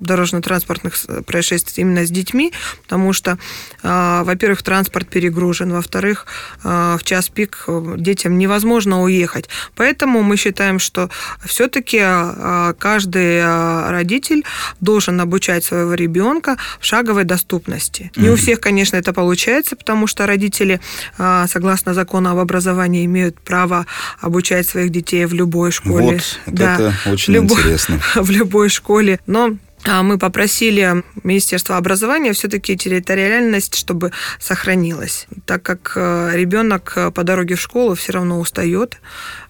[0.00, 3.38] дорожно-транспортных происшествий именно с детьми, потому что,
[3.82, 6.26] а, во-первых, транспорт перегружен, во-вторых,
[6.62, 9.48] а, в час пик э, детям невозможно уехать.
[9.74, 11.10] Поэтому мы считаем, что
[11.44, 13.42] все-таки а, каждый
[13.90, 14.44] родитель
[14.80, 18.10] должен обучать своего ребенка в шаговой доступности.
[18.16, 20.80] Не у всех, конечно, это получается, потому что родители,
[21.16, 23.86] согласно закону об образовании, имеют право
[24.20, 26.20] обучать своих детей в любой школе.
[26.46, 28.00] Вот, да, это очень любой, интересно.
[28.14, 29.20] В любой школе.
[29.26, 37.22] Но мы попросили Министерство образования все-таки территориальность, чтобы сохранилась, так как э, ребенок э, по
[37.22, 38.98] дороге в школу все равно устает,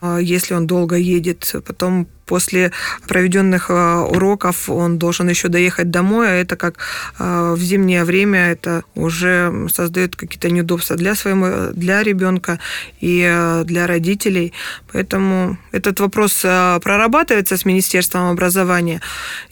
[0.02, 2.72] э, если он долго едет, потом после
[3.08, 6.74] проведенных уроков он должен еще доехать домой, а это как
[7.18, 12.58] в зимнее время это уже создает какие-то неудобства для своего, для ребенка
[13.00, 14.52] и для родителей.
[14.92, 19.00] Поэтому этот вопрос прорабатывается с Министерством образования.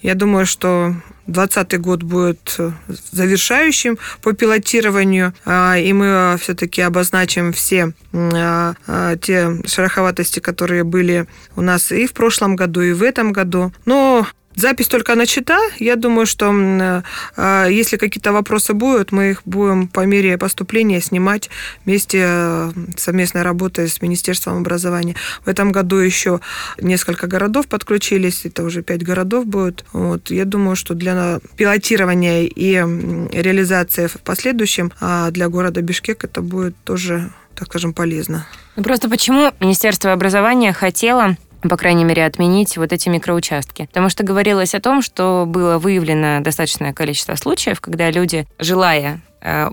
[0.03, 0.95] Я думаю, что
[1.27, 2.59] 2020 год будет
[2.89, 8.75] завершающим по пилотированию, а, и мы все-таки обозначим все а,
[9.21, 13.73] те шероховатости, которые были у нас и в прошлом году, и в этом году.
[13.85, 15.59] Но запись только начата.
[15.79, 16.53] Я думаю, что
[17.37, 21.51] э, если какие-то вопросы будут, мы их будем по мере поступления снимать
[21.85, 25.14] вместе э, совместной работой с Министерством образования.
[25.45, 26.40] В этом году еще
[26.81, 29.85] несколько городов подключились, это уже пять городов будет.
[29.93, 30.31] Вот.
[30.31, 32.75] Я думаю, что для пилотирования и
[33.33, 38.47] реализации в последующем а для города Бишкек это будет тоже так скажем, полезно.
[38.77, 41.37] Ну просто почему Министерство образования хотело
[41.68, 43.87] по крайней мере, отменить вот эти микроучастки.
[43.87, 49.20] Потому что говорилось о том, что было выявлено достаточное количество случаев, когда люди, желая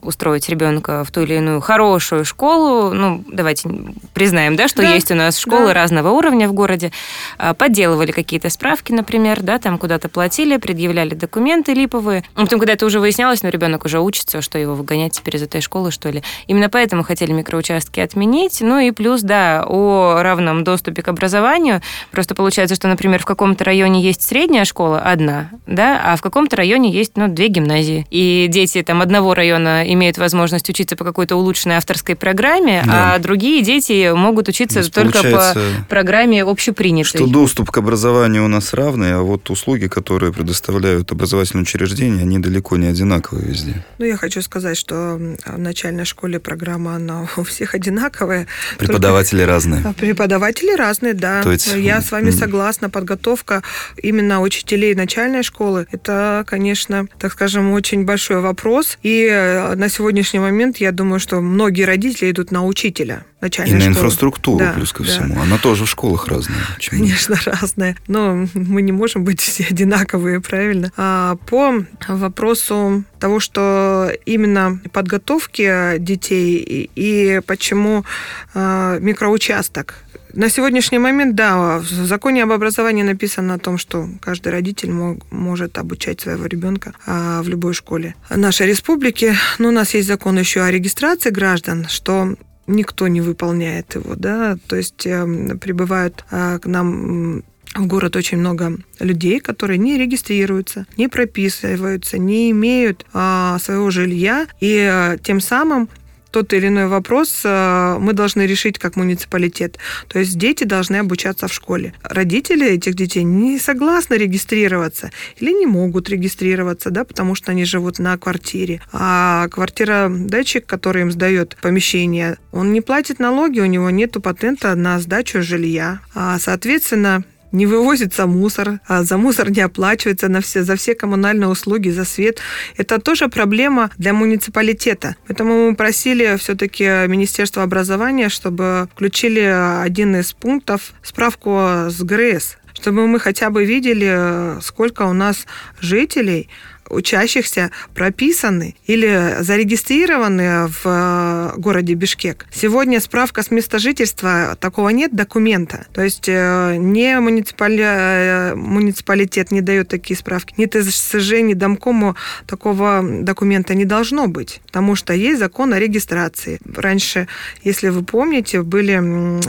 [0.02, 2.94] устроить ребенка в ту или иную хорошую школу.
[2.94, 3.70] Ну, давайте
[4.14, 4.94] признаем, да, что да.
[4.94, 5.74] есть у нас школы да.
[5.74, 6.92] разного уровня в городе.
[7.40, 12.24] Э, подделывали какие-то справки, например, да, там куда-то платили, предъявляли документы липовые.
[12.36, 15.44] А потом, когда это уже выяснялось, ну, ребенок уже учится, что его выгонять теперь из
[15.44, 16.24] этой школы, что ли.
[16.48, 18.60] Именно поэтому хотели микроучастки отменить.
[18.62, 21.82] Ну и плюс, да, о равном доступе к образованию.
[22.12, 26.56] Просто получается, что, например, в каком-то районе есть средняя школа одна, да, а в каком-то
[26.58, 28.06] районе есть, ну, две гимназии.
[28.10, 33.15] И дети там одного района района имеют возможность учиться по какой-то улучшенной авторской программе, да.
[33.15, 35.56] а другие дети могут учиться только по
[35.89, 37.21] программе общепринятой.
[37.21, 42.39] Что доступ к образованию у нас равный, а вот услуги, которые предоставляют образовательные учреждения, они
[42.39, 43.86] далеко не одинаковые везде.
[43.97, 48.47] Ну, я хочу сказать, что в начальной школе программа, она у всех одинаковая.
[48.78, 49.52] Преподаватели только...
[49.52, 49.82] разные.
[49.86, 51.43] А, преподаватели разные, да.
[51.43, 51.74] То есть...
[51.76, 52.89] Я с вами согласна.
[52.89, 53.63] Подготовка
[54.02, 58.97] именно учителей начальной школы, это, конечно, так скажем, очень большой вопрос.
[59.04, 59.28] И
[59.76, 64.60] на сегодняшний момент я думаю, что многие родители идут на учителя начальной И на инфраструктуру,
[64.60, 65.36] да, плюс ко всему.
[65.36, 65.41] Да.
[65.41, 66.60] Она тоже в школах разная.
[66.75, 66.99] Почему?
[66.99, 67.97] Конечно, разная.
[68.08, 70.91] Но мы не можем быть все одинаковые, правильно?
[70.97, 78.06] А по вопросу того, что именно подготовки детей и, почему
[78.54, 79.95] э, микроучасток
[80.34, 85.30] на сегодняшний момент, да, в законе об образовании написано о том, что каждый родитель мог,
[85.32, 89.36] может обучать своего ребенка а, в любой школе нашей республики.
[89.60, 92.36] Но у нас есть закон еще о регистрации граждан, что
[92.67, 97.43] никто не выполняет его, да, то есть э, прибывают э, к нам
[97.76, 104.47] в город очень много людей, которые не регистрируются, не прописываются, не имеют а, своего жилья,
[104.60, 105.88] и а, тем самым
[106.32, 109.78] тот или иной вопрос э, мы должны решить как муниципалитет.
[110.08, 111.94] То есть дети должны обучаться в школе.
[112.04, 118.00] Родители этих детей не согласны регистрироваться или не могут регистрироваться, да, потому что они живут
[118.00, 118.82] на квартире.
[118.91, 124.76] А квартира датчик, который им сдает помещение, он не платит налоги, у него нет патента
[124.76, 126.00] на сдачу жилья.
[126.13, 131.50] А, соответственно, не вывозится мусор, а за мусор не оплачивается на все, за все коммунальные
[131.50, 132.40] услуги, за свет.
[132.78, 135.16] Это тоже проблема для муниципалитета.
[135.28, 143.08] Поэтому мы просили все-таки Министерство образования, чтобы включили один из пунктов справку с ГРС, чтобы
[143.08, 145.46] мы хотя бы видели, сколько у нас
[145.80, 146.50] жителей
[146.91, 152.45] учащихся прописаны или зарегистрированы в э, городе Бишкек.
[152.51, 155.86] Сегодня справка с места жительства, такого нет документа.
[155.93, 157.84] То есть э, не муниципали...
[157.84, 162.15] Э, муниципалитет не дает такие справки, ни ТСЖ, ни Домкому
[162.47, 166.60] такого документа не должно быть, потому что есть закон о регистрации.
[166.75, 167.27] Раньше,
[167.63, 168.91] если вы помните, были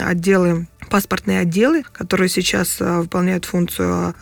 [0.02, 4.14] отделы паспортные отделы, которые сейчас выполняют функцию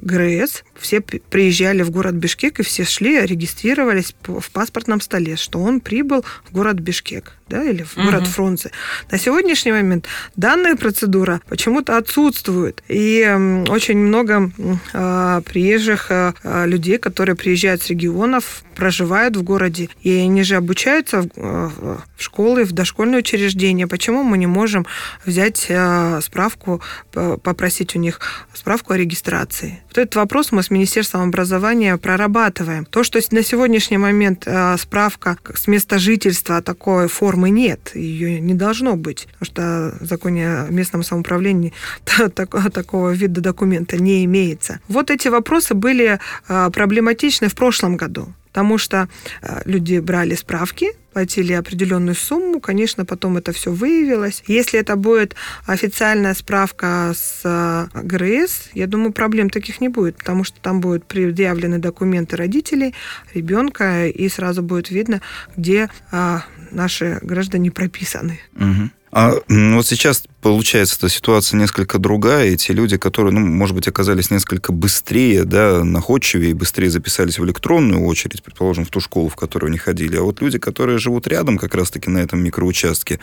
[0.00, 5.80] ГРС, все приезжали в город Бишкек и все шли, регистрировались в паспортном столе, что он
[5.80, 8.30] прибыл в город Бишкек да, или в город угу.
[8.30, 8.70] Фрунзе.
[9.10, 12.82] На сегодняшний момент данная процедура почему-то отсутствует.
[12.88, 13.24] И
[13.68, 14.50] очень много
[14.92, 16.32] э, приезжих э,
[16.66, 21.70] людей, которые приезжают с регионов, проживают в городе, и они же обучаются в, э,
[22.16, 23.86] в школы, в дошкольные учреждения.
[23.86, 24.86] Почему мы не можем
[25.24, 26.80] взять э, справку,
[27.12, 28.20] попросить у них
[28.52, 29.82] справку о регистрации?
[29.88, 32.84] Вот этот вопрос мы с Министерством образования прорабатываем.
[32.84, 38.52] То, что на сегодняшний момент э, справка с места жительства такой формы нет, ее не
[38.52, 41.72] должно быть, потому что в законе о местном самоуправлении
[42.72, 44.80] такого вида документа не имеется.
[44.88, 49.08] Вот эти вопросы были э, проблематичны в прошлом году потому что
[49.40, 54.44] э, люди брали справки, платили определенную сумму, конечно, потом это все выявилось.
[54.46, 55.34] Если это будет
[55.66, 61.06] официальная справка с э, ГРС, я думаю, проблем таких не будет, потому что там будут
[61.06, 62.94] предъявлены документы родителей,
[63.34, 65.20] ребенка, и сразу будет видно,
[65.56, 68.40] где а, наши граждане прописаны.
[68.56, 68.90] Угу.
[69.10, 73.88] А вот сейчас получается эта ситуация несколько другая, и те люди, которые, ну, может быть,
[73.88, 79.36] оказались несколько быстрее, да, находчивее, быстрее записались в электронную очередь, предположим, в ту школу, в
[79.36, 83.18] которую они ходили, а вот люди, которые живут рядом как раз-таки на этом микроучастке,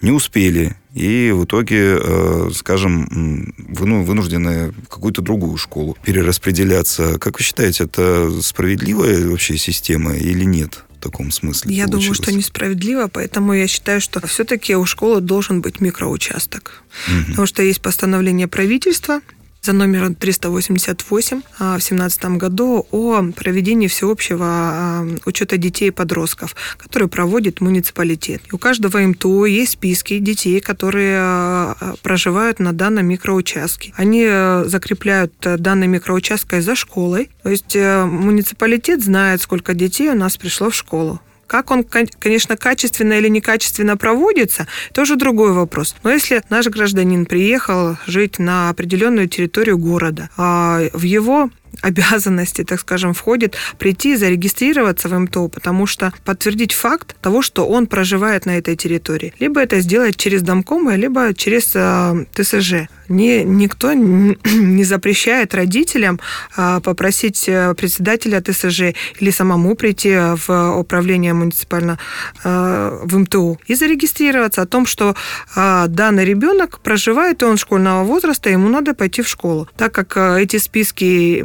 [0.00, 7.18] не успели, и в итоге, э, скажем, ну, вынуждены в какую-то другую школу перераспределяться.
[7.18, 10.85] Как вы считаете, это справедливая вообще система или нет?
[11.00, 11.74] Таком смысле.
[11.74, 12.18] Я получилось.
[12.18, 16.82] думаю, что несправедливо, поэтому я считаю, что все-таки у школы должен быть микроучасток.
[17.08, 17.26] Угу.
[17.28, 19.20] Потому что есть постановление правительства,
[19.66, 26.54] за номером 388 а, в 2017 году о проведении всеобщего а, учета детей и подростков,
[26.78, 28.42] который проводит муниципалитет.
[28.52, 33.92] У каждого МТО есть списки детей, которые а, проживают на данном микроучастке.
[33.96, 34.26] Они
[34.66, 37.30] закрепляют данный микроучасток за школой.
[37.42, 41.20] То есть э, муниципалитет знает, сколько детей у нас пришло в школу.
[41.46, 45.94] Как он, конечно, качественно или некачественно проводится, тоже другой вопрос.
[46.02, 51.50] Но если наш гражданин приехал жить на определенную территорию города, а в его
[51.82, 57.66] обязанности, так скажем, входит прийти и зарегистрироваться в МТО, потому что подтвердить факт того, что
[57.66, 59.32] он проживает на этой территории.
[59.38, 62.88] Либо это сделать через домкомы, либо через э, ТСЖ.
[63.08, 66.20] Не, никто не запрещает родителям
[66.56, 70.14] э, попросить э, председателя ТСЖ или самому прийти
[70.46, 71.98] в управление муниципально
[72.44, 75.14] э, в МТУ и зарегистрироваться о том, что
[75.54, 79.68] э, данный ребенок проживает, и он школьного возраста, ему надо пойти в школу.
[79.76, 81.42] Так как э, эти списки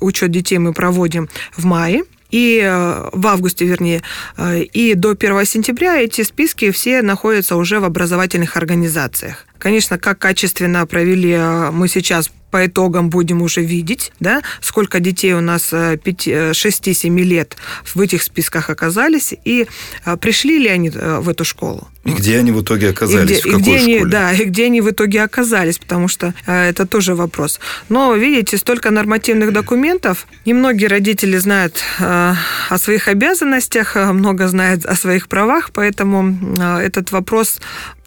[0.00, 4.02] учет детей мы проводим в мае, и э, в августе, вернее,
[4.36, 9.46] э, и до 1 сентября эти списки все находятся уже в образовательных организациях.
[9.60, 15.34] Конечно, как качественно провели э, мы сейчас по итогам будем уже видеть, да, сколько детей
[15.34, 17.56] у нас 6-7 лет
[17.94, 19.68] в этих списках оказались, и
[20.20, 21.86] пришли ли они в эту школу.
[22.04, 23.38] И где они в итоге оказались?
[23.38, 24.00] И где, в какой и где школе?
[24.00, 27.60] Они, да, и где они в итоге оказались, потому что э, это тоже вопрос.
[27.90, 30.26] Но, видите, столько нормативных документов.
[30.46, 32.34] Немногие родители знают э,
[32.70, 37.60] о своих обязанностях, э, много знают о своих правах, поэтому э, этот вопрос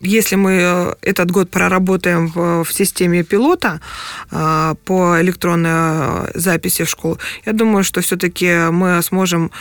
[0.04, 3.80] если мы э, этот год проработаем в, в системе пилота
[4.32, 9.52] э, по электронной записи в школу, я думаю, что все-таки мы сможем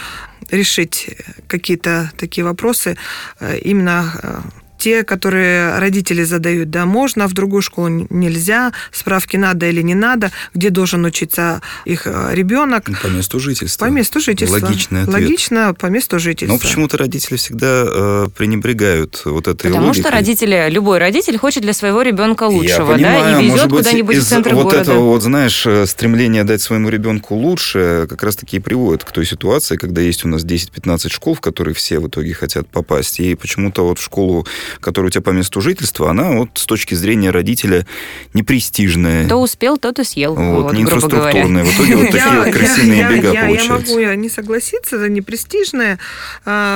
[0.50, 1.16] решить
[1.46, 2.96] какие-то такие вопросы
[3.40, 4.40] э, именно э,
[4.82, 10.32] те, которые родители задают, да, можно, в другую школу нельзя, справки надо или не надо,
[10.54, 12.86] где должен учиться их э, ребенок.
[13.00, 13.86] По месту жительства.
[13.86, 14.58] По месту жительства.
[14.58, 15.14] Логичный ответ.
[15.14, 16.54] Логично, по месту жительства.
[16.54, 20.02] Но почему-то родители всегда э, пренебрегают вот этой Потому логикой.
[20.02, 24.16] что родители, любой родитель хочет для своего ребенка лучшего, Я понимаю, да, и везет куда-нибудь
[24.16, 24.82] в центр вот города.
[24.82, 29.26] этого вот, знаешь, э, стремление дать своему ребенку лучше, как раз-таки и приводит к той
[29.26, 33.36] ситуации, когда есть у нас 10-15 школ, в которые все в итоге хотят попасть, и
[33.36, 34.44] почему-то вот в школу
[34.80, 37.86] которая у тебя по месту жительства, она вот с точки зрения родителя
[38.34, 39.26] непрестижная.
[39.26, 40.34] Кто успел, тот и съел.
[40.34, 41.64] Вот, вот не инфраструктурная.
[41.64, 44.00] В итоге вот такие вот крысиные бега получаются.
[44.00, 45.98] Я могу не согласиться, это непрестижная.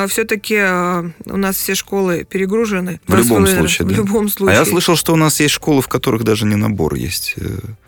[0.08, 3.00] Все-таки а, у нас все школы перегружены.
[3.06, 4.56] В любом случае, В любом случае.
[4.56, 7.34] А я слышал, что у нас есть школы, в которых даже не набор есть.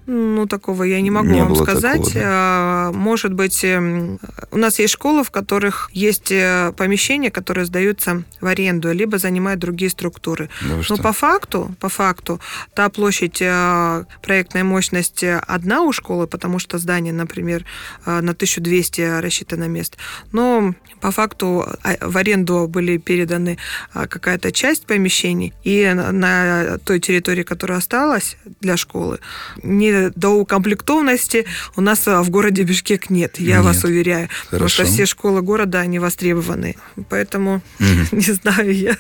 [0.09, 1.99] Э, ну, такого я не могу не вам сказать.
[1.99, 2.21] Такого, да?
[2.25, 4.19] А, может быть, эм,
[4.51, 9.61] у нас есть школы, в которых есть э, помещения, которые сдаются в аренду, либо занимают
[9.61, 10.49] другие структуры.
[10.63, 12.41] Да Но по факту, по факту,
[12.75, 17.65] та площадь, э, проектная мощность одна у школы, потому что здание, например,
[18.07, 19.99] э, на 1200 рассчитано мест.
[20.33, 23.59] Но по факту а, в аренду были переданы
[23.93, 29.19] какая-то часть помещений, и на той территории, которая осталась для школы,
[29.63, 31.47] не до укомплектованности
[31.77, 33.65] у нас а, в городе Бишкек нет, я нет.
[33.65, 34.29] вас уверяю.
[34.49, 34.51] Хорошо.
[34.51, 36.77] Потому что все школы города, они востребованы.
[37.09, 37.87] Поэтому угу.
[38.17, 38.97] не знаю я,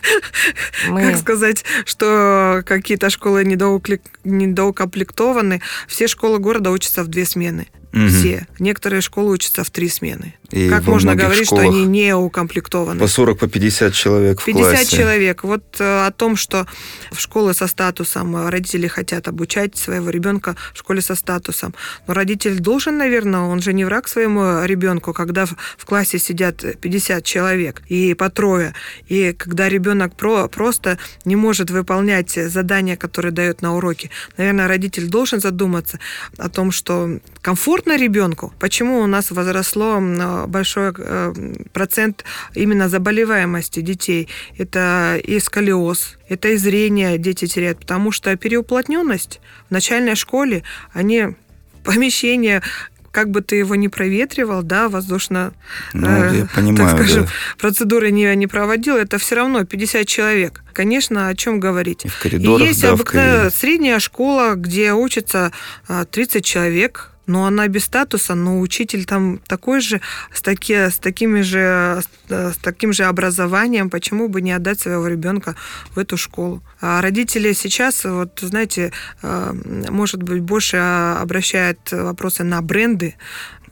[0.89, 1.03] Мы...
[1.03, 5.61] как сказать, что какие-то школы недоукомплектованы.
[5.87, 7.69] Все школы города учатся в две смены.
[7.93, 8.09] Угу.
[8.09, 8.47] Все.
[8.59, 10.35] Некоторые школы учатся в три смены.
[10.51, 13.01] И как можно говорить, что они не укомплектованы?
[13.01, 14.97] По 40, по 50 человек в 50 классе.
[14.97, 15.45] человек.
[15.45, 16.67] Вот э, о том, что
[17.11, 21.75] в школы со статусом э, родители хотят обучать своего ребенка в школе со статусом.
[22.07, 27.25] Но родитель должен, наверное, он же не враг своему ребенку, когда в, классе сидят 50
[27.25, 28.75] человек и по трое.
[29.07, 35.09] И когда ребенок про, просто не может выполнять задания, которые дает на уроке, наверное, родитель
[35.09, 35.99] должен задуматься
[36.37, 38.53] о том, что комфортно ребенку.
[38.59, 40.01] Почему у нас возросло
[40.47, 41.33] большой э,
[41.73, 42.25] процент
[42.55, 44.29] именно заболеваемости детей?
[44.57, 50.63] Это и сколиоз, это и зрение дети теряют, потому что переуплотненность в начальной школе,
[50.93, 51.37] они
[51.85, 52.63] помещения
[53.11, 55.53] как бы ты его не проветривал, да, воздушно,
[55.93, 57.31] ну, э, понимаю, так скажем, да.
[57.59, 60.63] процедуры не, не проводил, это все равно 50 человек.
[60.73, 62.05] Конечно, о чем говорить.
[62.05, 65.53] И в коридорах и есть давка, обыкновенная средняя школа, где учатся
[65.89, 70.01] а, 30 человек, но она без статуса, но учитель там такой же,
[70.33, 75.55] с, таки, с, такими же, с таким же образованием, почему бы не отдать своего ребенка
[75.95, 76.63] в эту школу?
[76.81, 79.53] А родители сейчас, вот знаете, а,
[79.91, 83.15] может быть, больше а, обращают вопросы на бренды,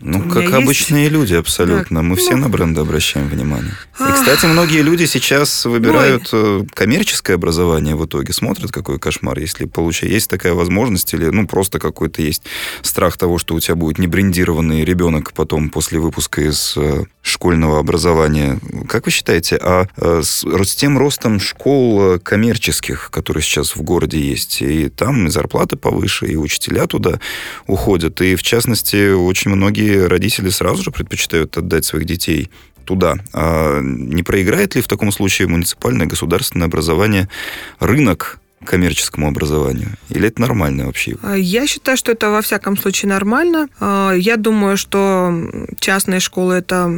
[0.01, 2.03] Ну, как есть- обычные люди, абсолютно.
[2.03, 2.42] Мы Так, все ну.
[2.42, 3.72] на бренды обращаем внимание.
[3.99, 8.32] И, кстати, многие люди сейчас выбирают э, коммерческое образование в итоге.
[8.32, 9.38] Смотрят, какой кошмар.
[9.38, 12.42] Если получается, есть такая возможность, или ну просто какой-то есть
[12.82, 18.59] страх того, что у тебя будет небрендированный ребенок потом после выпуска из э, школьного образования.
[18.88, 24.20] Как вы считаете, а э, с, с тем ростом школ коммерческих, которые сейчас в городе
[24.20, 27.18] есть, и там и зарплаты повыше, и учителя туда
[27.66, 32.51] уходят, и в частности очень многие родители сразу же предпочитают отдать своих детей
[32.84, 33.16] туда.
[33.32, 37.28] А не проиграет ли в таком случае муниципальное государственное образование
[37.80, 39.91] рынок коммерческому образованию?
[40.09, 41.16] Или это нормально вообще?
[41.22, 43.68] А, Я считаю, что это во всяком случае нормально.
[43.80, 45.32] А, Я думаю, что
[45.78, 46.91] частные школы это,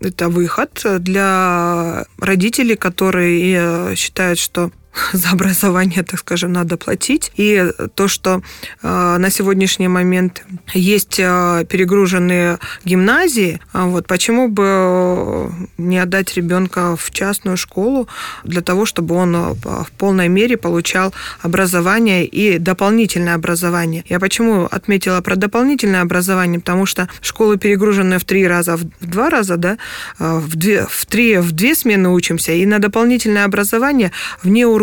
[0.00, 4.70] это выход для родителей, которые э, считают, что
[5.12, 7.32] за образование, так скажем, надо платить.
[7.36, 8.42] И то, что
[8.82, 10.44] э, на сегодняшний момент
[10.74, 18.08] есть э, перегруженные гимназии, а вот почему бы э, не отдать ребенка в частную школу
[18.44, 24.04] для того, чтобы он э, в полной мере получал образование и дополнительное образование.
[24.08, 26.60] Я почему отметила про дополнительное образование?
[26.60, 29.78] Потому что школы перегружены в три раза, в два раза, да,
[30.18, 34.12] э, в, две, в три, в две смены учимся, и на дополнительное образование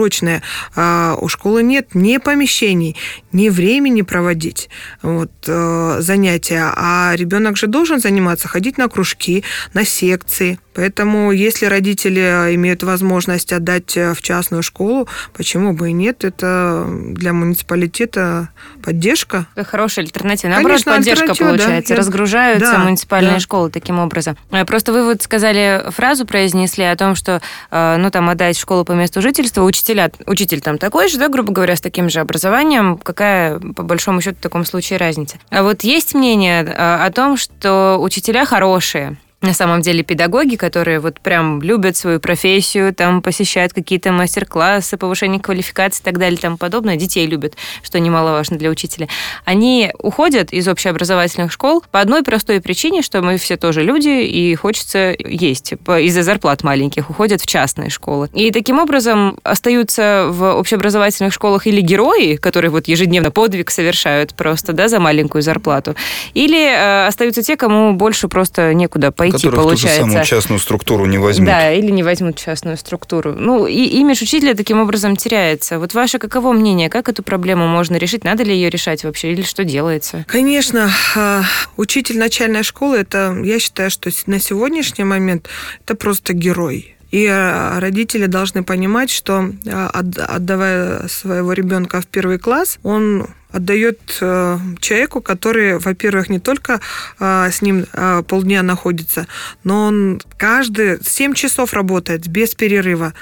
[0.03, 0.41] внеурочное
[0.75, 2.95] а, у школы нет ни помещений,
[3.31, 4.69] ни времени проводить
[5.01, 9.43] вот, э, занятия, а ребенок же должен заниматься, ходить на кружки,
[9.73, 10.59] на секции.
[10.73, 12.19] Поэтому, если родители
[12.55, 16.23] имеют возможность отдать в частную школу, почему бы и нет?
[16.23, 18.49] Это для муниципалитета
[18.83, 19.47] поддержка.
[19.55, 20.51] Это хорошая альтернатива.
[20.51, 21.57] Наоборот, Конечно, поддержка альтернатива, да.
[21.63, 21.93] получается.
[21.93, 23.39] Я- Разгружаются Да, муниципальные да.
[23.39, 24.37] школы таким образом.
[24.51, 28.61] Э, Просто вы вот сказали фразу, произнесли о том, что э, ну там отдать в
[28.61, 32.19] школу по месту жительства, учителя, учитель там такой же, да, грубо говоря, с таким же
[32.19, 35.37] образованием, какая по большому счету в таком случае разница?
[35.49, 36.69] А вот есть мнение э,
[37.05, 42.93] о том, что учителя хорошие, на самом деле педагоги, которые вот прям любят свою профессию,
[42.95, 48.57] там посещают какие-то мастер-классы, повышение квалификации и так далее тому подобное, детей любят, что немаловажно
[48.57, 49.07] для учителя,
[49.43, 54.55] они уходят из общеобразовательных школ по одной простой причине, что мы все тоже люди, и
[54.55, 55.73] хочется есть.
[55.73, 58.29] Из-за зарплат маленьких уходят в частные школы.
[58.33, 64.71] И таким образом остаются в общеобразовательных школах или герои, которые вот ежедневно подвиг совершают просто,
[64.71, 65.95] да, за маленькую зарплату,
[66.33, 70.01] или э, остаются те, кому больше просто некуда пойти, Которых в ту же получается.
[70.01, 71.47] самую частную структуру не возьмут.
[71.47, 73.33] Да, или не возьмут частную структуру.
[73.33, 75.79] Ну, и имидж учителя таким образом теряется.
[75.79, 76.89] Вот ваше каково мнение?
[76.89, 78.23] Как эту проблему можно решить?
[78.23, 79.31] Надо ли ее решать вообще?
[79.33, 80.25] Или что делается?
[80.27, 81.43] Конечно, а,
[81.77, 85.47] учитель начальной школы, это, я считаю, что на сегодняшний момент
[85.85, 86.95] это просто герой.
[87.11, 93.27] И а, родители должны понимать, что а, от- отдавая своего ребенка в первый класс, он
[93.53, 96.81] отдает э, человеку, который, во-первых, не только
[97.19, 99.27] э, с ним э, полдня находится,
[99.63, 103.13] но он каждый 7 часов работает без перерыва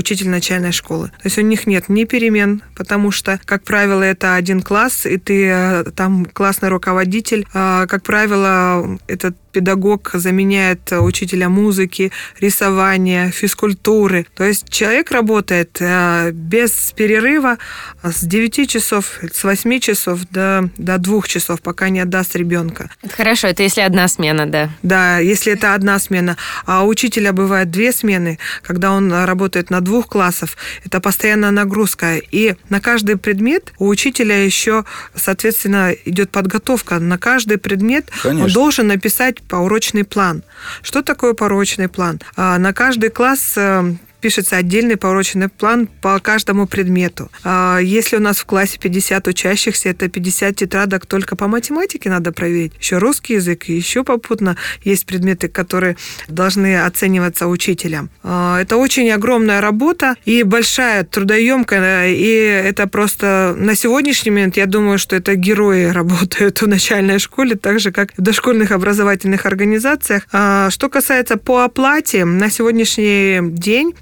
[0.00, 1.08] учитель начальной школы.
[1.08, 5.16] То есть у них нет ни перемен, потому что, как правило, это один класс, и
[5.18, 7.46] ты э, там классный руководитель.
[7.54, 14.26] Э, Как правило, этот педагог заменяет учителя музыки, рисования, физкультуры.
[14.36, 17.58] То есть человек работает э, без перерыва
[18.02, 22.90] с 9 часов, с 8 часов до, до 2 часов, пока не отдаст ребенка.
[23.02, 24.70] Это хорошо, это если одна смена, да.
[24.82, 26.36] Да, если это одна смена.
[26.64, 30.56] А у учителя бывает две смены, когда он работает на двух классов.
[30.84, 32.16] Это постоянная нагрузка.
[32.16, 34.84] И на каждый предмет у учителя еще,
[35.14, 36.98] соответственно, идет подготовка.
[36.98, 38.54] На каждый предмет он Конечно.
[38.54, 40.42] должен написать поурочный план.
[40.82, 42.20] Что такое поурочный план?
[42.36, 47.30] А, На каждый класс э, пишется отдельный поурочный план по каждому предмету.
[47.44, 52.32] А, Если у нас в классе 50 учащихся, это 50 тетрадок только по математике надо
[52.32, 52.72] проверить.
[52.78, 55.96] Еще русский язык, и еще попутно есть предметы, которые
[56.28, 58.10] должны оцениваться учителем.
[58.22, 64.66] А, Это очень огромная работа и большая, трудоемкая, и это просто на сегодняшний момент, я
[64.66, 70.26] думаю, что это герои работают в начальной школе, так же, как в дошкольных образовательных организациях.
[70.32, 73.94] А, Что касается по оплате, на сегодняшний день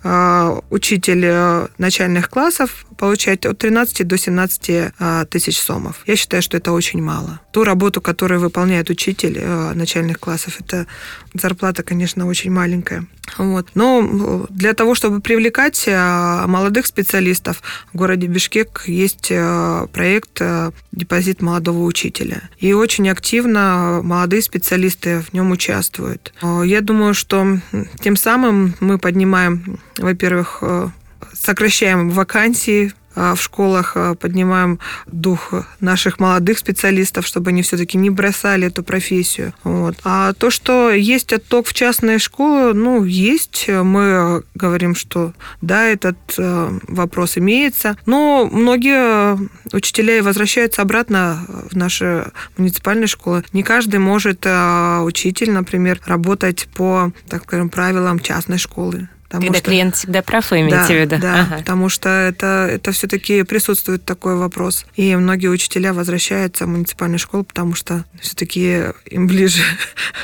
[0.70, 6.02] учитель начальных классов получает от 13 до 17 тысяч сомов.
[6.06, 7.40] Я считаю, что это очень мало.
[7.52, 9.40] Ту работу, которую выполняет учитель
[9.74, 10.86] начальных классов, это
[11.40, 13.06] зарплата, конечно, очень маленькая.
[13.36, 13.68] Вот.
[13.74, 17.62] Но для того, чтобы привлекать молодых специалистов,
[17.92, 19.28] в городе Бишкек есть
[19.92, 20.40] проект
[20.92, 22.48] «Депозит молодого учителя».
[22.58, 26.32] И очень активно молодые специалисты в нем участвуют.
[26.42, 27.58] Я думаю, что
[28.00, 30.62] тем самым мы поднимаем, во-первых,
[31.32, 38.68] сокращаем вакансии в школах а, поднимаем дух наших молодых специалистов, чтобы они все-таки не бросали
[38.68, 39.54] эту профессию.
[39.64, 39.96] Вот.
[40.04, 43.66] А то, что есть отток в частные школы, ну, есть.
[43.68, 47.96] Мы говорим, что да, этот э, вопрос имеется.
[48.06, 49.38] Но многие
[49.72, 53.44] учителя и возвращаются обратно в наши муниципальные школы.
[53.52, 59.08] Не каждый может, э, учитель, например, работать по, так скажем, правилам частной школы.
[59.28, 59.70] Потому Когда что...
[59.70, 61.18] клиент всегда прав, вы имеете да, в виду?
[61.18, 61.58] Да, ага.
[61.58, 64.86] потому что это, это все-таки присутствует такой вопрос.
[64.96, 69.62] И многие учителя возвращаются в муниципальную школу, потому что все-таки им ближе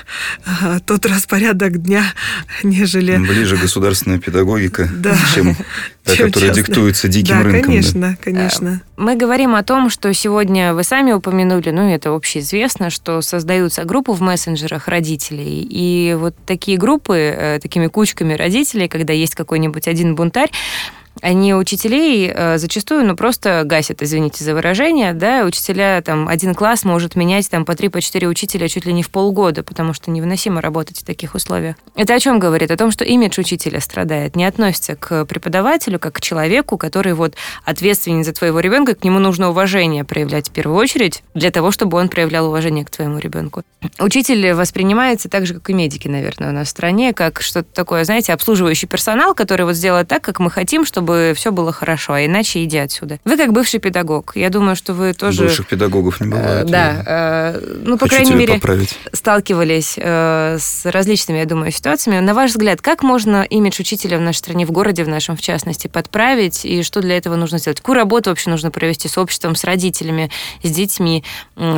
[0.87, 2.05] тот распорядок дня,
[2.63, 3.19] нежели...
[3.19, 5.15] Ближе государственная педагогика, да.
[5.35, 5.55] чем
[6.05, 6.55] та, которая часто.
[6.55, 7.63] диктуется диким да, рынком.
[7.63, 8.83] Конечно, да, конечно.
[8.97, 14.13] Мы говорим о том, что сегодня вы сами упомянули, ну, это общеизвестно, что создаются группы
[14.13, 15.67] в мессенджерах родителей.
[15.69, 20.53] И вот такие группы, э, такими кучками родителей, когда есть какой-нибудь один бунтарь,
[21.21, 26.85] они учителей э, зачастую, ну, просто гасят, извините за выражение, да, учителя, там, один класс
[26.85, 30.11] может менять, там, по три, по четыре учителя чуть ли не в полгода, потому что
[30.11, 31.77] невыносимо работать в таких условиях.
[31.95, 32.71] Это о чем говорит?
[32.71, 37.35] О том, что имидж учителя страдает, не относится к преподавателю, как к человеку, который вот
[37.65, 41.99] ответственен за твоего ребенка, к нему нужно уважение проявлять в первую очередь, для того, чтобы
[41.99, 43.63] он проявлял уважение к твоему ребенку.
[43.99, 48.05] Учитель воспринимается так же, как и медики, наверное, у нас в стране, как что-то такое,
[48.05, 52.15] знаете, обслуживающий персонал, который вот сделает так, как мы хотим, чтобы чтобы все было хорошо,
[52.15, 53.19] а иначе иди отсюда.
[53.27, 55.45] Вы как бывший педагог, я думаю, что вы тоже...
[55.45, 56.67] Бывших педагогов не бывает.
[56.67, 58.99] Э, да, э, ну, по крайней мере, поправить.
[59.13, 62.21] сталкивались э, с различными, я думаю, ситуациями.
[62.21, 65.43] На ваш взгляд, как можно имидж учителя в нашей стране, в городе в нашем, в
[65.43, 67.81] частности, подправить, и что для этого нужно сделать?
[67.81, 70.31] Какую работу вообще нужно провести с обществом, с родителями,
[70.63, 71.23] с детьми,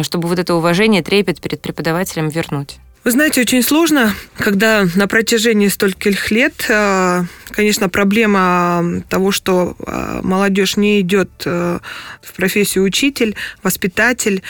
[0.02, 2.78] чтобы вот это уважение, трепет перед преподавателем вернуть?
[3.06, 10.22] Вы знаете, очень сложно, когда на протяжении стольких лет, э, конечно, проблема того, что э,
[10.24, 11.78] молодежь не идет э,
[12.20, 14.42] в профессию учитель, воспитатель,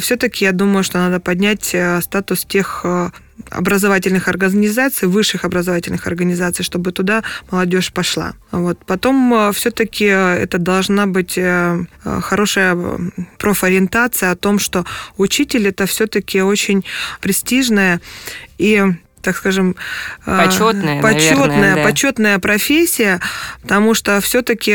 [0.00, 1.72] все-таки я думаю, что надо поднять
[2.02, 2.84] статус тех
[3.50, 8.34] образовательных организаций, высших образовательных организаций, чтобы туда молодежь пошла.
[8.50, 8.78] Вот.
[8.84, 12.76] Потом э, все-таки это должна быть э, хорошая
[13.38, 14.84] профориентация о том, что
[15.16, 16.84] учитель это все-таки очень
[17.20, 18.00] престижная
[18.58, 18.84] и
[19.22, 19.76] так скажем,
[20.26, 21.82] э, почетная, почетная, наверное, да.
[21.82, 23.20] почетная профессия,
[23.62, 24.72] потому что все-таки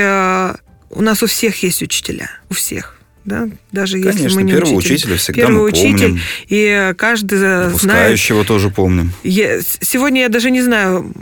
[0.89, 4.75] у нас у всех есть учителя, у всех да, даже Конечно, если мы не первого
[4.75, 4.95] учитель.
[4.95, 6.19] учителя всегда Первый мы учитель, помним.
[6.47, 8.19] и каждый знает...
[8.43, 9.11] тоже помним.
[9.23, 11.13] Я, сегодня я даже не знаю,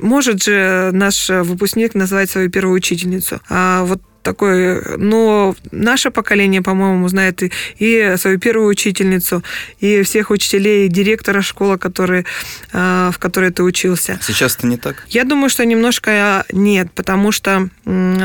[0.00, 3.40] может же наш выпускник назвать свою первую учительницу.
[3.48, 9.42] А вот такой, но наше поколение, по-моему, знает и, и свою первую учительницу,
[9.80, 12.26] и всех учителей, и директора школы, который,
[12.72, 14.18] в которой ты учился.
[14.22, 15.06] Сейчас это не так?
[15.08, 17.68] Я думаю, что немножко нет, потому что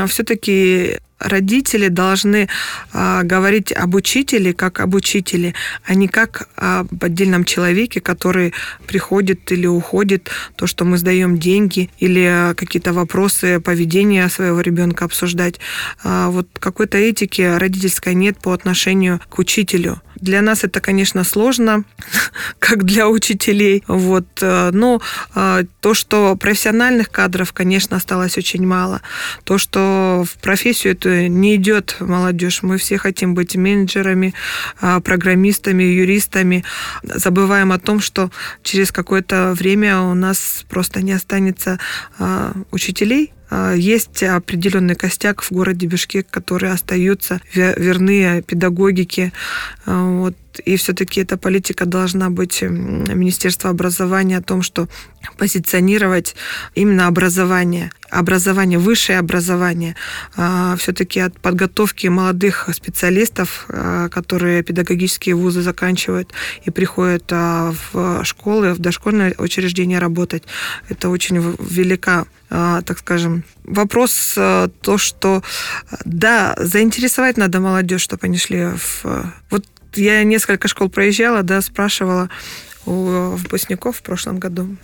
[0.08, 2.48] все-таки родители должны
[2.92, 5.54] а, говорить об учителе как об учителе,
[5.84, 8.52] а не как об отдельном человеке, который
[8.86, 15.58] приходит или уходит, то, что мы сдаем деньги или какие-то вопросы поведения своего ребенка обсуждать.
[16.04, 20.00] А, вот какой-то этики родительской нет по отношению к учителю.
[20.16, 21.84] Для нас это, конечно, сложно,
[22.58, 23.84] как для учителей.
[23.86, 24.26] Вот.
[24.40, 25.00] Э, но
[25.34, 29.02] э, то, что профессиональных кадров, конечно, осталось очень мало.
[29.44, 32.62] То, что в профессию эту не идет молодежь.
[32.62, 34.34] Мы все хотим быть менеджерами,
[34.80, 36.64] э, программистами, юристами.
[37.02, 38.30] Забываем о том, что
[38.62, 41.78] через какое-то время у нас просто не останется
[42.70, 43.32] учителей,
[43.76, 49.32] есть определенный костяк в городе Бишкек, которые остаются верны педагогике.
[49.84, 50.32] А,
[50.64, 54.88] И все-таки эта политика должна быть Министерство образования о том, что
[55.36, 56.36] позиционировать
[56.74, 59.96] именно образование, образование, высшее образование,
[60.36, 63.66] а, все-таки от подготовки молодых специалистов,
[64.10, 66.32] которые педагогические вузы заканчивают
[66.64, 70.44] и приходят в школы, в дошкольное учреждение работать.
[70.88, 75.42] Это очень велика а, так скажем, вопрос а, то, что
[76.04, 79.04] да, заинтересовать надо молодежь, чтобы они шли в...
[79.50, 79.64] Вот
[79.96, 82.30] я несколько школ проезжала, да, спрашивала
[82.84, 84.76] у выпускников в прошлом году,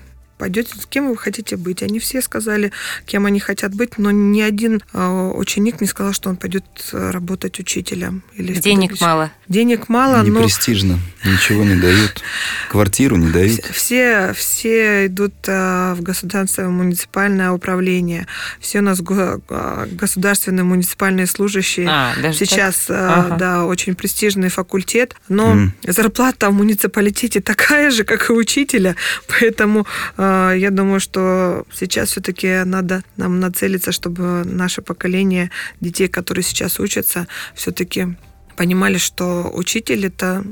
[0.43, 1.85] пойдете, кем вы хотите быть.
[1.85, 2.73] Они все сказали,
[3.07, 7.61] кем они хотят быть, но ни один э, ученик не сказал, что он пойдет работать
[7.61, 8.25] учителем.
[8.35, 9.31] Или Денег мало.
[9.47, 10.43] Денег мало, не но...
[10.43, 12.25] престижно, ничего не дают,
[12.71, 13.65] квартиру не дают.
[13.67, 18.27] Все, все идут в государственное муниципальное управление,
[18.59, 21.87] все у нас государственные муниципальные служащие.
[21.89, 23.27] А, даже Сейчас, так?
[23.27, 23.37] Ага.
[23.37, 25.93] да, очень престижный факультет, но mm.
[25.93, 28.97] зарплата в муниципалитете такая же, как и учителя,
[29.29, 29.87] поэтому
[30.17, 36.81] э, я думаю, что сейчас все-таки надо нам нацелиться, чтобы наше поколение детей, которые сейчас
[36.81, 38.17] учатся, все-таки
[38.57, 40.45] понимали, что учитель это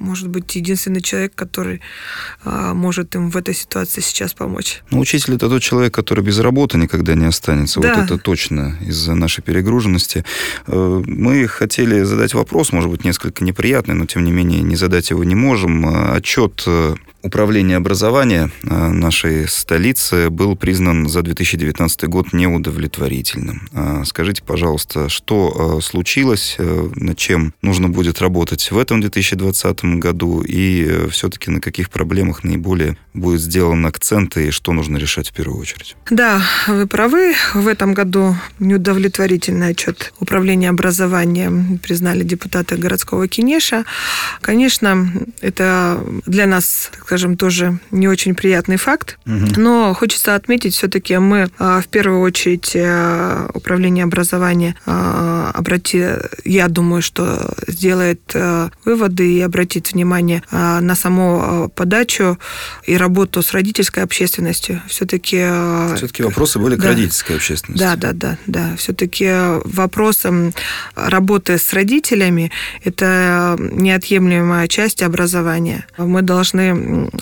[0.00, 1.80] может быть единственный человек, который
[2.44, 4.82] а, может им в этой ситуации сейчас помочь.
[4.90, 7.80] Ну, учитель это тот человек, который без работы никогда не останется.
[7.80, 7.94] Да.
[7.94, 10.24] Вот это точно из-за нашей перегруженности.
[10.66, 15.10] Э, мы хотели задать вопрос, может быть, несколько неприятный, но тем не менее не задать
[15.10, 15.86] его не можем.
[15.88, 16.94] Э, отчет э,
[17.26, 23.68] Управление образования э, нашей столицы был признан за 2019 год неудовлетворительным.
[23.72, 29.84] А скажите, пожалуйста, что э, случилось, э, над чем нужно будет работать в этом 2020
[29.98, 35.32] году и все-таки на каких проблемах наиболее будет сделан акцент и что нужно решать в
[35.32, 35.96] первую очередь?
[36.08, 37.34] Да, вы правы.
[37.54, 41.52] В этом году неудовлетворительный отчет Управления образования
[41.82, 43.84] признали депутаты городского Кинеша.
[44.42, 45.10] Конечно,
[45.40, 49.18] это для нас, так скажем, тоже не очень приятный факт.
[49.24, 49.58] Угу.
[49.58, 56.04] Но хочется отметить, все-таки мы а, в первую очередь э, управление образования а, обрати,
[56.44, 62.38] я думаю, что сделает э, выводы и обратит внимание а, на саму подачу
[62.84, 64.82] и работу с родительской общественностью.
[64.86, 65.42] Все-таки
[65.96, 67.82] все-таки вопросы были к да, родительской общественности.
[67.82, 68.76] Да, да, да, да.
[68.76, 69.30] Все-таки
[69.64, 70.52] вопросом
[70.94, 72.52] работы с родителями
[72.84, 75.86] это неотъемлемая часть образования.
[75.96, 76.74] Мы должны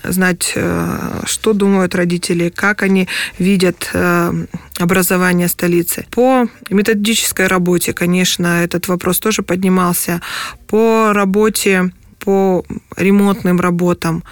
[0.03, 3.09] знать, э, что думают родители, как они
[3.39, 4.47] видят э,
[4.79, 6.07] образование столицы.
[6.11, 10.21] По методической работе, конечно, этот вопрос тоже поднимался.
[10.67, 12.65] По работе по
[12.97, 14.25] ремонтным работам.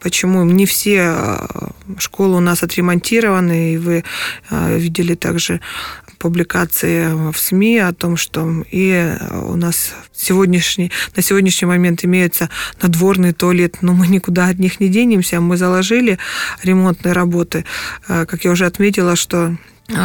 [0.00, 1.46] Почему не все э,
[1.98, 4.04] школы у нас отремонтированы, и вы
[4.50, 5.60] видели также
[6.24, 12.48] публикации в СМИ о том, что и у нас сегодняшний, на сегодняшний момент имеется
[12.80, 15.42] надворный туалет, но мы никуда от них не денемся.
[15.42, 16.18] Мы заложили
[16.62, 17.66] ремонтные работы.
[18.08, 19.54] Э, как я уже отметила, что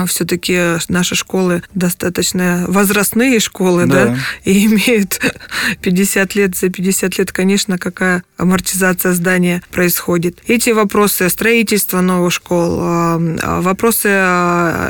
[0.08, 4.08] все-таки наши школы достаточно возрастные школы, да.
[4.08, 5.22] да, и имеют
[5.82, 6.56] 50 лет.
[6.56, 10.40] За 50 лет, конечно, какая амортизация здания происходит.
[10.48, 14.10] Эти вопросы строительства новых школ, а, а, вопросы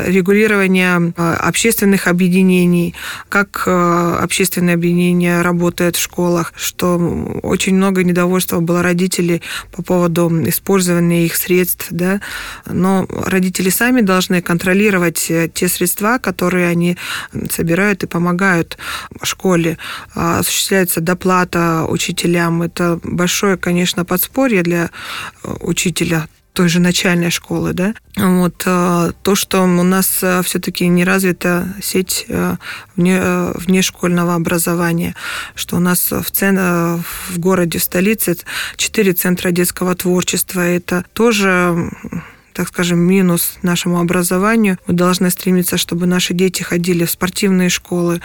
[0.08, 2.96] регулирования общественных объединений,
[3.30, 6.98] как общественные объединения работают в школах, что
[7.44, 12.22] очень много недовольства было родителей по поводу использования их средств, да,
[12.66, 16.98] но родители сами должны контролировать контролировать э, те средства, которые они
[17.50, 18.78] собирают и помогают
[19.24, 19.78] школе.
[20.16, 22.62] А, осуществляется доплата учителям.
[22.62, 24.90] Это большое, конечно, подспорье для
[25.44, 30.08] э, учителя той же начальной школы, да, вот э, то, что у нас
[30.44, 32.26] все-таки не развита сеть
[32.96, 33.22] вне,
[33.56, 35.16] внешкольного образования,
[35.56, 38.36] что у нас в, цен, в городе, в столице
[38.76, 41.92] четыре центра детского творчества, это тоже
[42.60, 44.78] так скажем, минус нашему образованию.
[44.86, 48.20] Мы должны стремиться, чтобы наши дети ходили в спортивные школы.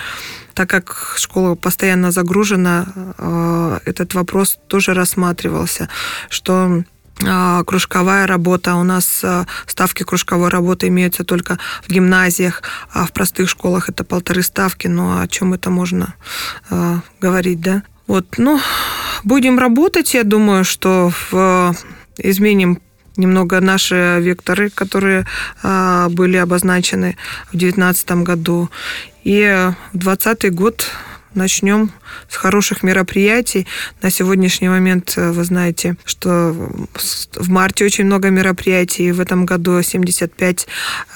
[0.54, 2.84] Так как школа постоянно загружена,
[3.16, 5.88] э, этот вопрос тоже рассматривался,
[6.28, 6.82] что
[7.20, 8.74] э, кружковая работа.
[8.74, 14.02] У нас э, ставки кружковой работы имеются только в гимназиях, а в простых школах это
[14.02, 14.88] полторы ставки.
[14.88, 16.14] Ну, о чем это можно
[17.20, 17.84] говорить, да?
[18.08, 18.58] Вот, ну,
[19.22, 20.12] будем работать.
[20.12, 21.76] Я думаю, что в,
[22.18, 22.80] изменим
[23.16, 25.26] немного наши векторы, которые
[25.62, 27.16] а, были обозначены
[27.48, 28.70] в 2019 году.
[29.22, 29.42] И
[29.92, 30.90] в 2020 год
[31.34, 31.90] начнем
[32.28, 33.66] с хороших мероприятий.
[34.02, 36.54] На сегодняшний момент э, вы знаете, что
[37.34, 39.12] в марте очень много мероприятий.
[39.12, 40.66] В этом году 75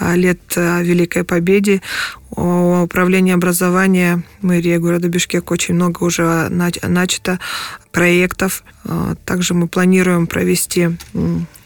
[0.00, 1.82] э, лет э, Великой Победе.
[2.30, 7.40] Управление образования мэрии города Бишкек очень много уже начато
[7.90, 8.62] проектов.
[9.24, 10.90] Также мы планируем провести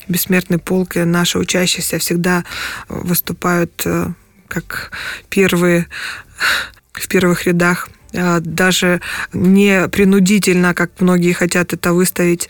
[0.08, 0.96] бессмертный полк.
[0.96, 2.44] И наши учащиеся всегда
[2.88, 3.86] выступают
[4.48, 4.92] как
[5.30, 5.86] первые
[6.92, 9.00] в первых рядах а, даже
[9.32, 12.48] не принудительно, как многие хотят это выставить.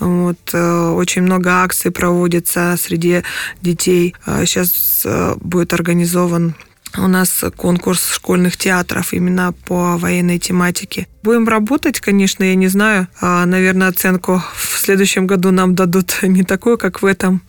[0.00, 3.22] Вот, э, очень много акций проводится среди
[3.62, 4.14] детей.
[4.26, 6.54] Сейчас а, э, будет организован
[6.96, 11.06] у нас конкурс школьных театров именно по военной тематике.
[11.22, 13.08] Будем работать, конечно, я не знаю.
[13.20, 17.42] А, наверное, оценку в следующем году нам дадут не такую, как в этом.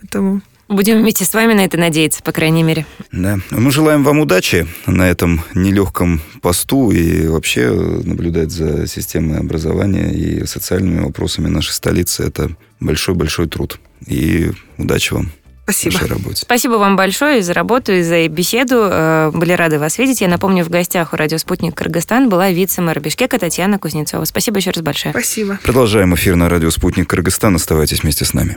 [0.00, 2.84] Поэтому Будем вместе с вами на это надеяться, по крайней мере.
[3.10, 3.38] Да.
[3.50, 10.44] Мы желаем вам удачи на этом нелегком посту и вообще наблюдать за системой образования и
[10.44, 12.24] социальными вопросами нашей столицы.
[12.24, 13.80] Это большой-большой труд.
[14.06, 15.32] И удачи вам.
[15.68, 15.92] Спасибо.
[15.92, 16.36] Вашей работе.
[16.42, 18.88] Спасибо вам большое за работу и за беседу.
[18.90, 20.22] Э, были рады вас видеть.
[20.22, 24.24] Я напомню, в гостях у радио «Спутник Кыргызстан» была вице-мэр Бишкека Татьяна Кузнецова.
[24.24, 25.12] Спасибо еще раз большое.
[25.12, 25.58] Спасибо.
[25.62, 27.54] Продолжаем эфир на радио «Спутник Кыргызстан».
[27.56, 28.56] Оставайтесь вместе с нами.